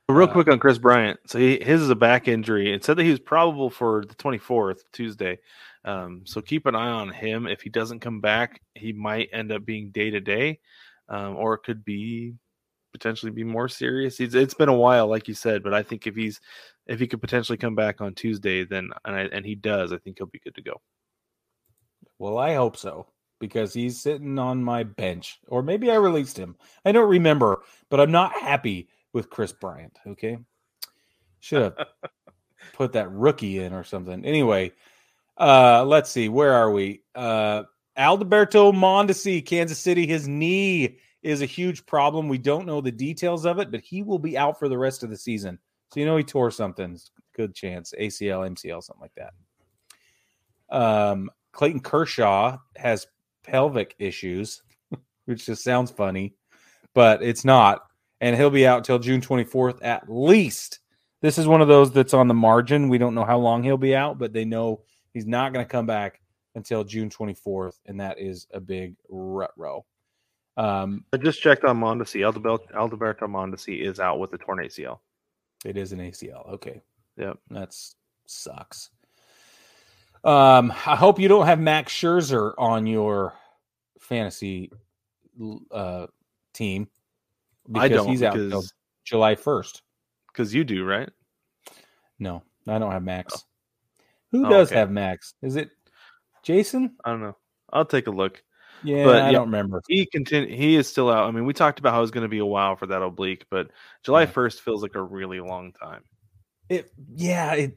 [0.09, 1.21] Real Uh, quick on Kris Bryant.
[1.27, 2.73] So he, his is a back injury.
[2.73, 5.39] It said that he was probable for the 24th, Tuesday.
[5.85, 7.47] Um, so keep an eye on him.
[7.47, 10.61] If he doesn't come back, he might end up being day to day,
[11.09, 12.35] um, or it could be
[12.93, 14.19] potentially be more serious.
[14.19, 16.41] He's, it's been a while, like you said, but I think if he's
[16.87, 19.99] if he could potentially come back on Tuesday, then and I, and he does, I
[19.99, 20.81] think he'll be good to go.
[22.19, 23.07] Well, I hope so
[23.41, 26.57] because he's sitting on my bench, or maybe I released him.
[26.85, 29.99] I don't remember, but I'm not happy with Kris Bryant.
[30.07, 30.39] Okay,
[31.41, 31.77] should have
[32.73, 34.25] put that rookie in or something.
[34.25, 34.73] Anyway,
[35.37, 37.03] uh, let's see, where are we?
[37.15, 37.65] Uh,
[37.99, 40.07] Alberto Mondesi, Kansas City.
[40.07, 42.29] His knee is a huge problem.
[42.29, 45.03] We don't know the details of it, but he will be out for the rest
[45.03, 45.59] of the season.
[45.93, 46.97] So you know he tore something.
[47.35, 49.33] Good chance, ACL, MCL, something like that.
[50.71, 53.07] Um, Clayton Kershaw has
[53.43, 54.63] pelvic issues,
[55.25, 56.35] which just sounds funny,
[56.95, 57.83] but it's not.
[58.21, 60.81] And he'll be out till June 24th at least.
[61.21, 62.89] This is one of those that's on the margin.
[62.89, 64.83] We don't know how long he'll be out, but they know
[65.13, 66.21] he's not going to come back
[66.59, 69.85] until June 24th, and that is a big rut row.
[70.57, 72.25] Um, I just checked on Mondesi.
[72.25, 74.99] Alberto, Alberto Mondesi is out with the torn ACL.
[75.65, 76.47] it is an ACL.
[76.55, 76.81] Okay.
[77.17, 77.39] Yep.
[77.51, 77.95] That's
[78.27, 78.91] sucks.
[80.25, 83.35] Um, I hope you don't have Max Scherzer on your
[84.01, 84.71] fantasy
[85.71, 86.07] uh,
[86.53, 86.89] team.
[87.75, 88.73] I don't he's out because
[89.05, 89.83] July first.
[90.33, 91.09] because you do right.
[92.19, 93.45] No, I don't have Max.
[94.33, 94.81] Who Oh, does okay.
[94.81, 95.35] have Max?
[95.43, 95.71] Is it
[96.49, 96.97] Jason?
[97.05, 97.37] I don't know.
[97.71, 98.43] I'll take a look.
[98.83, 99.33] Yeah, But, I yeah.
[99.33, 99.83] don't remember.
[99.87, 100.57] He continue.
[100.57, 101.29] He is still out.
[101.29, 103.45] I mean, we talked about how it's going to be a while for that oblique,
[103.51, 103.71] but
[104.03, 104.27] July Yeah.
[104.31, 106.05] first feels like a really long time.
[106.71, 107.77] It yeah, it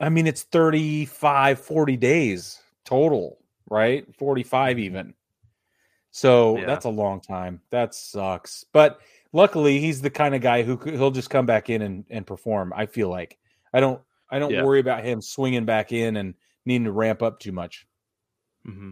[0.00, 3.36] I mean it's 35 40 days total,
[3.68, 4.06] right?
[4.16, 4.84] 45 mm-hmm.
[4.84, 5.14] even.
[6.10, 6.64] So Yeah.
[6.64, 7.60] that's a long time.
[7.70, 8.64] That sucks.
[8.72, 9.00] But
[9.34, 12.72] luckily he's the kind of guy who he'll just come back in and, and perform.
[12.74, 13.36] I feel like
[13.74, 14.00] I don't
[14.30, 14.64] I don't Yeah.
[14.64, 17.86] worry about him swinging back in and needing to ramp up too much.
[18.66, 18.90] Hmm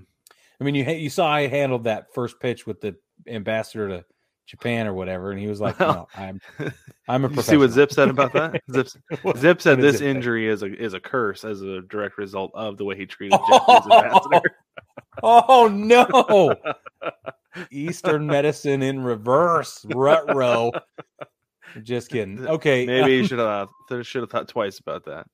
[0.61, 2.97] I mean, you you saw I handled that first pitch with the
[3.27, 4.05] ambassador to
[4.47, 6.41] Japan or whatever, and he was like, Well, "No, I'm
[7.09, 7.71] I'm a you see what.
[7.71, 8.63] Zip said about that?
[8.73, 8.89] Zip,
[9.37, 12.77] Zip said this Zip injury is a is a curse as a direct result of
[12.77, 14.41] the way he treated Japanese ambassador.
[15.23, 16.57] Oh no!
[17.71, 20.73] Eastern medicine in reverse, rut row.
[21.83, 22.45] Just kidding.
[22.47, 23.69] Okay, Maybe you should have
[24.03, 25.27] should have thought twice about that.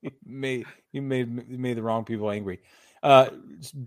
[0.00, 2.60] you made you made you made the wrong people angry.
[3.06, 3.30] Uh,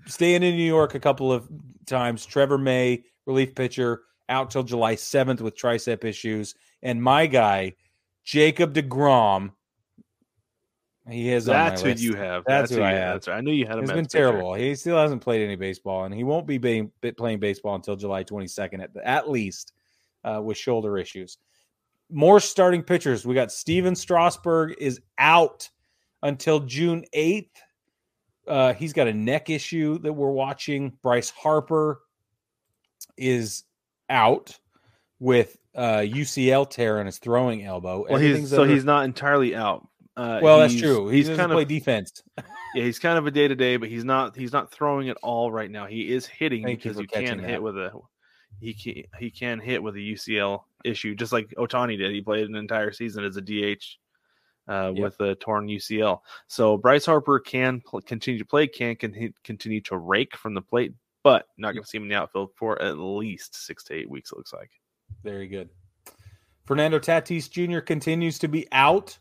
[0.05, 1.45] staying in New York a couple of
[1.85, 2.25] times.
[2.25, 7.73] Trevor May, relief pitcher, out till July seventh with tricep issues, and my guy
[8.23, 9.51] Jacob Degrom.
[11.09, 11.43] He is.
[11.43, 12.01] That's who list.
[12.01, 12.45] you have.
[12.47, 13.13] That's That's, who I you have.
[13.15, 13.37] That's right.
[13.39, 13.83] I knew you had him.
[13.83, 14.17] As been pitcher.
[14.19, 14.53] terrible.
[14.53, 18.23] He still hasn't played any baseball, and he won't be being, playing baseball until July
[18.23, 19.73] 22nd at the, at least
[20.23, 21.39] uh, with shoulder issues.
[22.09, 23.25] More starting pitchers.
[23.25, 25.69] We got Stephen Strasburg is out
[26.23, 27.49] until June 8th.
[28.49, 30.97] Uh, he's got a neck issue that we're watching.
[31.03, 32.01] Bryce Harper
[33.17, 33.63] is
[34.09, 34.59] out
[35.19, 38.05] with uh, UCL tear in his throwing elbow.
[38.09, 39.87] Well, he's so he's not entirely out.
[40.17, 41.07] Uh, well, that's true.
[41.07, 42.23] He He's kind play of defense.
[42.75, 42.83] yeah.
[42.83, 44.35] He's kind of a day to day, but he's not.
[44.35, 45.85] He's not throwing it all right now.
[45.85, 47.91] He is hitting Thank because you can catching hit with a.
[48.59, 52.11] He can he can hit with a UCL issue, just like Ohtani did.
[52.11, 53.83] He played an entire season as a DH
[54.69, 55.03] uh, Yep.
[55.03, 56.21] with a torn UCL.
[56.47, 60.61] So Bryce Harper can pl- continue to play, can, he- continue to rake from the
[60.61, 60.93] plate,
[61.23, 64.09] but not going to see him in the outfield for at least six to eight
[64.09, 64.31] weeks.
[64.31, 64.69] It looks like.
[65.23, 65.69] Very good.
[66.65, 67.79] Fernando Tatis Jr.
[67.79, 69.17] continues to be out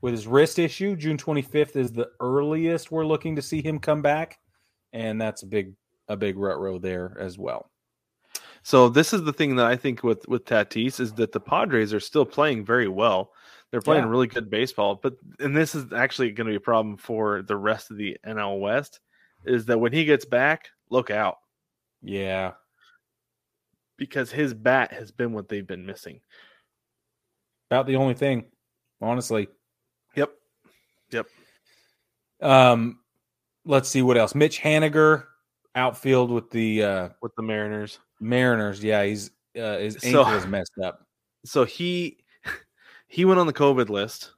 [0.00, 0.96] with his wrist issue.
[0.96, 4.38] June 25th is the earliest we're looking to see him come back,
[4.94, 5.74] and that's a big
[6.08, 7.70] a big rut row there as well.
[8.62, 11.92] So this is the thing that I think with with Tatis is that the Padres
[11.92, 13.32] are still playing very well.
[13.70, 14.10] They're playing Yeah.
[14.10, 17.56] really good baseball, but and this is actually going to be a problem for the
[17.56, 19.00] rest of the NL West
[19.44, 21.38] is that when he gets back, look out
[22.02, 22.52] Yeah,
[23.96, 26.20] because his bat has been what they've been missing.
[27.70, 28.50] about the only thing,
[29.00, 29.46] honestly.
[30.16, 30.32] Yep.
[31.12, 31.26] Yep.
[32.42, 32.98] Um,
[33.64, 34.34] let's see what else.
[34.34, 35.26] Mitch Haniger
[35.76, 38.00] outfield with the uh, With the Mariners.
[38.18, 38.82] Mariners.
[38.82, 41.06] Yeah, he's uh, his So- ankle is messed up.
[41.44, 42.18] So he
[43.10, 44.32] he went on the COVID list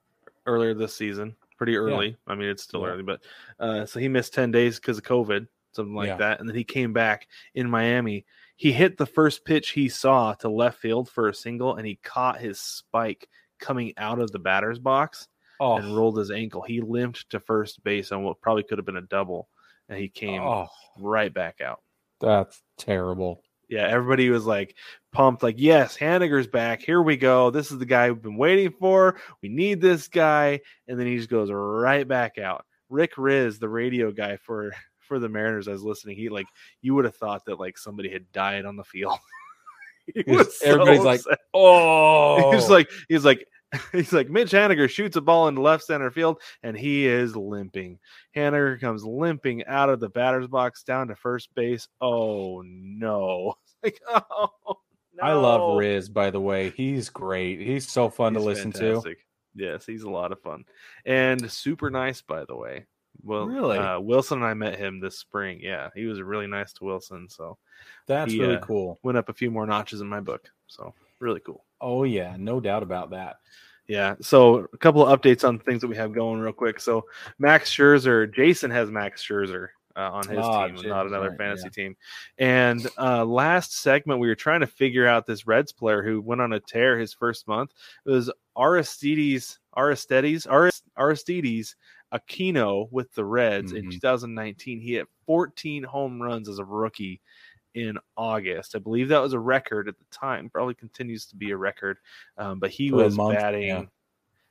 [0.46, 2.16] earlier this season, pretty early.
[2.26, 2.88] I mean, it's still Yeah.
[2.88, 3.22] early, but
[3.60, 6.16] uh, so he missed ten days because of COVID, something like Yeah.
[6.16, 8.24] that, and then he came back in Miami.
[8.56, 11.96] He hit the first pitch he saw to left field for a single, and he
[12.02, 15.28] caught his spike coming out of the batter's box
[15.60, 16.62] Oh, and rolled his ankle.
[16.62, 19.48] He limped to first base on what probably could have been a double,
[19.88, 20.66] and he came oh,
[20.98, 21.80] right back out.
[22.20, 23.42] that's terrible.
[23.68, 24.74] Yeah, everybody was like
[25.12, 26.82] pumped, like, yes, Haniger's back.
[26.82, 27.50] Here we go.
[27.50, 29.16] This is the guy we've been waiting for.
[29.42, 30.60] We need this guy.
[30.88, 32.66] And then he just goes right back out.
[32.88, 36.16] Rick Rizzs, the radio guy for for the Mariners, I was listening.
[36.16, 36.46] He like
[36.80, 39.18] you would have thought that like somebody had died on the field.
[40.26, 41.20] was so Everybody's like.
[41.54, 43.46] Oh, he's like he's like
[43.92, 47.98] he's like Mitch Haniger shoots a ball into left center field and he is limping.
[48.36, 51.88] Haniger comes limping out of the batter's box down to first base.
[52.00, 53.54] Oh no!
[53.84, 54.78] Like oh,
[55.20, 55.60] I love.
[55.76, 56.12] Rizzs.
[56.12, 57.60] By the way, he's great.
[57.60, 59.02] He's so fun to He's listen to.
[59.56, 60.64] Yes, he's a lot of fun
[61.04, 62.22] and super nice.
[62.22, 62.86] By the way,
[63.22, 63.78] well, Really?
[63.78, 65.60] uh, Wilson and I met him this spring.
[65.62, 67.28] Yeah, he was really nice to Wilson.
[67.28, 67.58] So
[68.06, 68.98] That's He, really uh, cool.
[69.02, 70.48] went up a few more notches in my book.
[70.68, 71.64] So really cool.
[71.82, 73.36] Oh yeah, no doubt about that.
[73.88, 74.14] Yeah.
[74.20, 76.80] So a couple of updates on things that we have going real quick.
[76.80, 77.04] So
[77.38, 81.64] Max Scherzer, Jason has Max Scherzer uh, on his Ah, team, not another right, fantasy
[81.64, 81.70] yeah.
[81.84, 81.96] team.
[82.38, 86.40] And uh, last segment, we were trying to figure out this Reds player who went
[86.40, 87.72] on a tear his first month.
[88.06, 91.74] It was Aristides, Aristides, Arist- Aristides
[92.14, 93.92] Aquino with the Reds in Mhm.
[93.92, 94.80] 2019.
[94.80, 97.20] He hit 14 home runs as a rookie
[97.74, 98.74] in August.
[98.76, 100.50] I believe that was a record at the time.
[100.50, 101.98] Probably continues to be a record.
[102.38, 103.62] Um, but he For was month, batting.
[103.68, 103.84] yeah.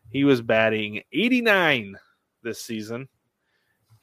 [0.09, 1.95] He was batting 89
[2.43, 3.07] this season,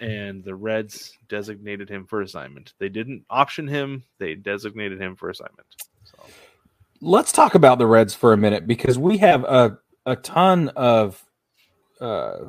[0.00, 2.72] and the Reds designated him for assignment.
[2.78, 5.66] They didn't option him; they designated him for assignment.
[6.04, 6.14] So
[7.00, 11.22] Let's talk about the Reds for a minute because we have a a ton of.
[12.00, 12.46] Uh,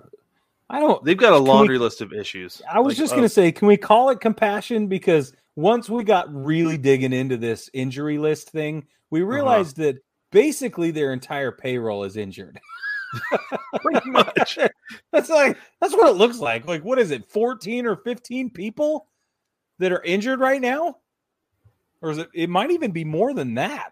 [0.70, 1.04] I don't.
[1.04, 2.62] they've got a Can we- laundry list of issues.
[2.72, 4.88] I was Like, just uh, going to say, can we call it compassion?
[4.88, 9.32] Because once we got really digging into this injury list thing, we Uh-huh.
[9.34, 9.98] realized that
[10.32, 12.60] basically their entire payroll is injured.
[13.82, 14.58] pretty much.
[15.12, 16.68] that's like that's what it looks like.
[16.68, 19.08] Like what is it, 14 or 15 people
[19.80, 20.98] that are injured right now?
[22.02, 23.92] Or is it it might even be more than that.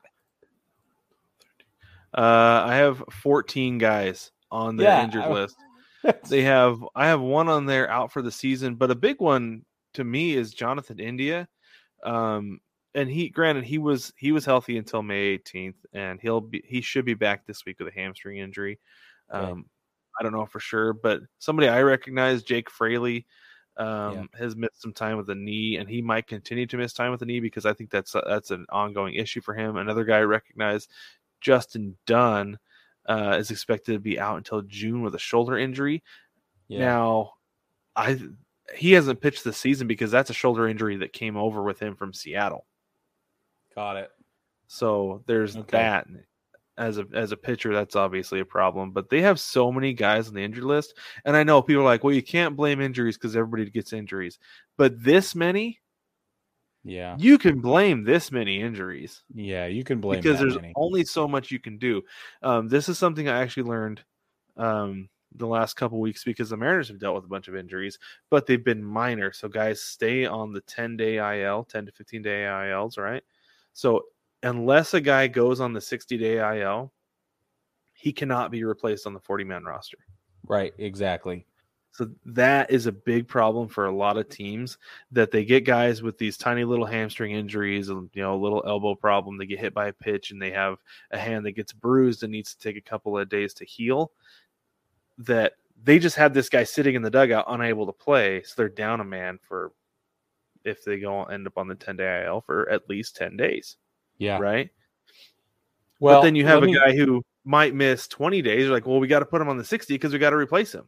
[2.18, 5.56] Uh, I have 14 guys on the Yeah, injured I- list.
[6.30, 9.66] They have I have one on there out for the season, but a big one
[9.96, 11.50] to me is Jonathan India.
[12.04, 12.60] Um,
[12.94, 16.82] and he granted he was he was healthy until May 18th, and he'll be he
[16.82, 18.80] should be back this week with a hamstring injury.
[19.30, 19.66] Um,
[20.20, 23.28] I don't know for sure, but somebody I recognize, Jake Fraley,
[23.78, 27.12] um, has missed some time with a knee, and he might continue to miss time
[27.12, 29.78] with the knee because I think that's that's an ongoing issue for him.
[29.78, 30.88] Another guy I recognize,
[31.42, 32.58] Justin Dunn,
[33.08, 36.04] uh, is expected to be out until June with a shoulder injury.
[36.80, 37.34] Now,
[37.96, 38.20] I
[38.76, 41.96] he hasn't pitched this season because that's a shoulder injury that came over with him
[41.96, 42.66] from Seattle.
[43.76, 44.12] got it.
[44.68, 45.78] So there's Okay.
[45.78, 46.08] that
[46.78, 48.92] as a as a pitcher, that's obviously a problem.
[48.92, 50.96] But they have so many guys on the injured list,
[51.26, 54.38] and I know people are like, "Well, you can't blame injuries because everybody gets injuries."
[54.78, 55.80] But this many,
[56.84, 57.16] Yeah.
[57.18, 60.74] you can blame this many injuries Yeah, you can blame because there's many.
[60.76, 62.04] only so much you can do.
[62.42, 64.04] Um, this is something I actually learned
[64.58, 68.00] um, the last couple weeks because the Mariners have dealt with a bunch of injuries,
[68.30, 69.32] but they've been minor.
[69.32, 73.24] So guys stay on the 10 day IL, 10 to 15 day ILs, right?
[73.74, 74.04] So
[74.44, 76.92] unless a guy goes on the 60 day IL,
[77.94, 79.98] he cannot be replaced on the 40 man roster.
[80.48, 81.46] Right, exactly.
[81.92, 84.78] So that is a big problem for a lot of teams
[85.12, 88.64] that they get guys with these tiny little hamstring injuries, and you know, a little
[88.68, 89.36] elbow problem.
[89.36, 90.78] They get hit by a pitch and they have
[91.10, 94.12] a hand that gets bruised and needs to take a couple of days to heal.
[95.20, 95.54] That
[95.84, 99.00] they just had this guy sitting in the dugout unable to play, so they're down
[99.00, 99.72] a man for
[100.64, 103.78] if they go end up on the 10 day IL for at least 10 days,
[104.18, 104.38] Yeah.
[104.40, 104.70] right?
[106.00, 108.64] Well, but then you have a me- guy who might miss 20 days.
[108.64, 110.36] You're like, well, we got to put him on the 60 because we got to
[110.36, 110.88] replace him.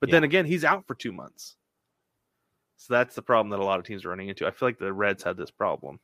[0.00, 1.56] But then again, he's out for two months.
[2.76, 4.46] So that's the problem that a lot of teams are running into.
[4.46, 5.98] I feel like the Reds had this problem.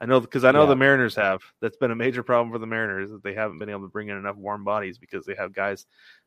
[0.00, 0.68] I know because I know Yeah.
[0.70, 1.42] the Mariners have.
[1.60, 4.08] That's been a major problem for the Mariners that they haven't been able to bring
[4.08, 6.23] in enough warm bodies because they have guys m-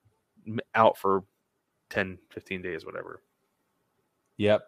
[0.76, 1.24] out for
[1.90, 3.22] 10, 15 days, whatever.
[4.38, 4.64] Yep.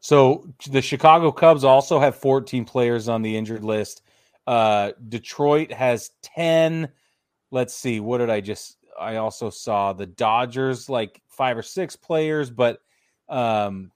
[0.00, 4.02] So the Chicago Cubs also have 14 players on the injured list.
[4.46, 6.88] Uh, Detroit has 10.
[7.50, 8.00] Let's see.
[8.00, 8.76] What did I just?
[9.00, 12.80] I also saw the Dodgers like five or six players, but
[13.28, 13.90] um,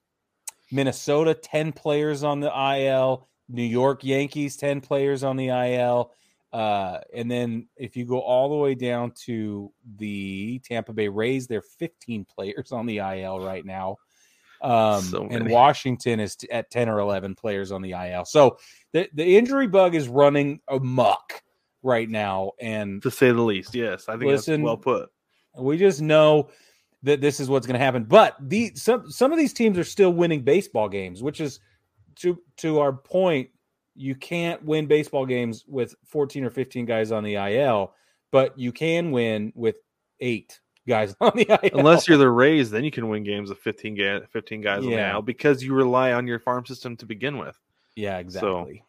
[0.72, 3.28] Minnesota 10 players on the IL.
[3.50, 6.12] New York Yankees 10 players on the IL.
[6.52, 11.46] Uh, and then if you go all the way down to the Tampa Bay Rays,
[11.46, 13.96] they're 15 players on the IL right now.
[14.62, 15.50] Um, So and.
[15.50, 18.24] Washington is t- at 10 or 11 players on the IL.
[18.24, 18.58] So
[18.92, 21.42] the, the injury bug is running amok
[21.82, 22.52] right now.
[22.60, 24.08] And To say the least, yes.
[24.08, 25.10] I think Listen, that's well put.
[25.58, 26.48] we just know
[27.02, 28.04] that this is what's going to happen.
[28.04, 31.60] But the some some of these teams are still winning baseball games, which is
[32.16, 33.50] to to our point
[33.98, 37.92] you can't win baseball games with 14 or 15 guys on the IL,
[38.30, 39.76] but you can win with
[40.20, 41.78] eight guys on the IL.
[41.78, 44.90] Unless you're the Rays, then you can win games with 15, ga- 15 guys on
[44.90, 47.58] the IL because you rely on your farm system to begin with.
[47.96, 48.84] yeah, exactly.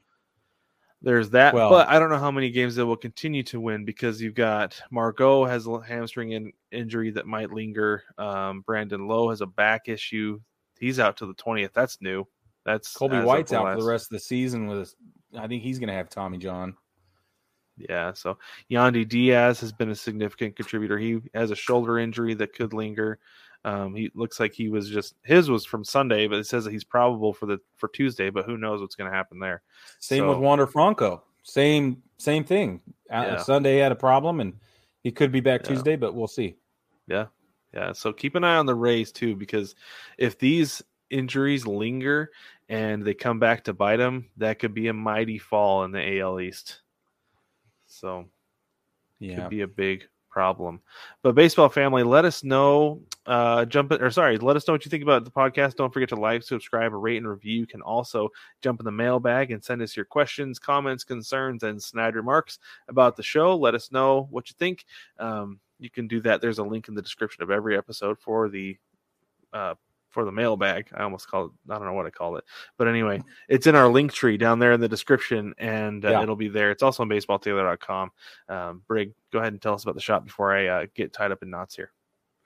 [1.01, 3.86] There's that, Well- but I don't know how many games they will continue to win
[3.86, 8.03] because you've got Margot has a hamstring in, injury that might linger.
[8.18, 10.41] Um, Brandon Lowe has a back issue.
[10.78, 11.72] He's out to the 20th.
[11.74, 12.26] That's new.
[12.70, 14.93] That's Colby White's out for the rest of the season with.
[15.38, 16.76] I think he's going to have Tommy John.
[17.78, 18.38] Yeah, so
[18.70, 20.97] Yandy Diaz has been a significant contributor.
[20.99, 23.20] He has a shoulder injury that could linger.
[23.65, 26.72] Um, he looks like he was just his was from Sunday, but it says that
[26.72, 28.30] he's probable for the for Tuesday.
[28.30, 29.63] But who knows what's going to happen there?
[29.99, 31.24] Same So- with Wander Franco.
[31.43, 32.82] Same same thing.
[33.09, 33.38] Yeah.
[33.38, 34.53] Sunday had a problem, and
[35.01, 35.70] he could be back Yeah.
[35.70, 36.57] Tuesday, but we'll see.
[37.07, 37.28] Yeah,
[37.74, 37.93] yeah.
[37.93, 39.74] So keep an eye on the Rays too, because
[40.17, 42.32] if these injuries linger
[42.70, 46.20] and they come back to bite them, that could be a mighty fall in the
[46.20, 46.82] AL East.
[47.88, 48.26] So
[49.20, 49.41] Yeah.
[49.41, 50.80] could be a big problem.
[51.24, 53.01] But baseball family, let us know.
[53.26, 55.76] Uh, jump it or sorry, let us know what you think about the podcast.
[55.76, 57.60] Don't forget to like, subscribe, rate, and review.
[57.60, 58.30] You can also
[58.62, 63.16] jump in the mailbag and send us your questions, comments, concerns, and snide remarks about
[63.18, 63.55] the show.
[63.55, 64.86] Let us know what you think.
[65.20, 66.41] Um, you can do that.
[66.41, 68.78] There's a link in the description of every episode for the
[69.53, 69.76] uh,
[70.10, 70.89] for the mailbag.
[70.95, 71.72] I almost called it.
[71.72, 72.43] I don't know what I called it,
[72.78, 76.24] but anyway, it's in our link tree down there in the description, and uh, Yeah.
[76.24, 76.72] it'll be there.
[76.72, 78.12] It's also on baseballtailor.com.
[78.49, 81.32] Um, Brig, go ahead and tell us about the shop before I uh, get tied
[81.32, 81.91] up in knots here.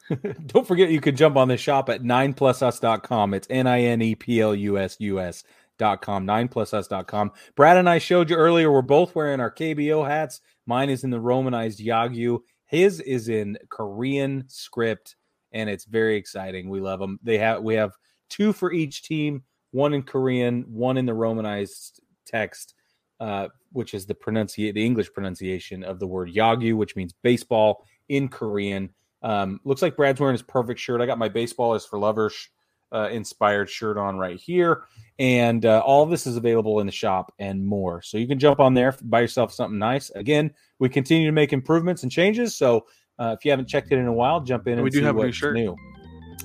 [0.47, 3.33] Don't forget you can jump on this shop at 9plusus.com.
[3.33, 5.43] It's N I N E P L U S U S
[5.79, 7.31] dot com, 9plusus.com.
[7.55, 10.41] Brad and I showed you earlier, we're both wearing our KBO hats.
[10.65, 12.39] Mine is in the Romanized Yagyu.
[12.65, 15.15] His is in Korean script,
[15.53, 16.69] and it's very exciting.
[16.69, 17.19] We love them.
[17.23, 17.93] They have we have
[18.29, 22.73] two for each team, one in Korean, one in the Romanized text,
[23.19, 27.85] uh, which is the pronunciate the English pronunciation of the word Yagyu, which means baseball
[28.09, 28.89] in Korean.
[29.21, 30.99] Um, looks like Brad's wearing his perfect shirt.
[30.99, 32.49] I got my baseball is for lovers
[32.91, 34.83] uh, inspired shirt on right here,
[35.17, 38.01] and uh, all this is available in the shop and more.
[38.01, 40.09] So you can jump on there, buy yourself something nice.
[40.11, 42.55] Again, we continue to make improvements and changes.
[42.55, 42.85] So
[43.19, 44.73] uh, if you haven't checked it in a while, jump in.
[44.73, 45.55] And And we do see have a new shirt.
[45.55, 45.75] new.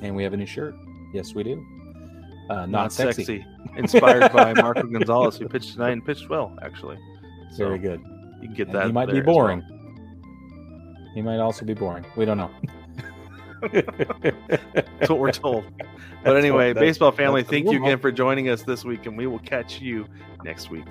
[0.03, 0.75] and we have a new shirt.
[1.15, 1.65] Yes, we do.
[2.51, 3.25] Uh, not, Not sexy.
[3.25, 3.47] sexy.
[3.77, 6.97] Inspired by Marco Gonzalez, who pitched tonight and pitched well, actually.
[7.53, 8.01] So Very good.
[8.41, 8.87] You can get And that.
[8.87, 9.35] he might be as well.
[9.37, 9.63] boring.
[11.15, 12.05] He might also be boring.
[12.17, 12.51] We don't know.
[13.73, 15.65] That's what we're told.
[16.25, 19.17] But That's anyway, what- baseball family, thank you again for joining us this week, and
[19.17, 20.05] we will catch you
[20.45, 20.85] next week.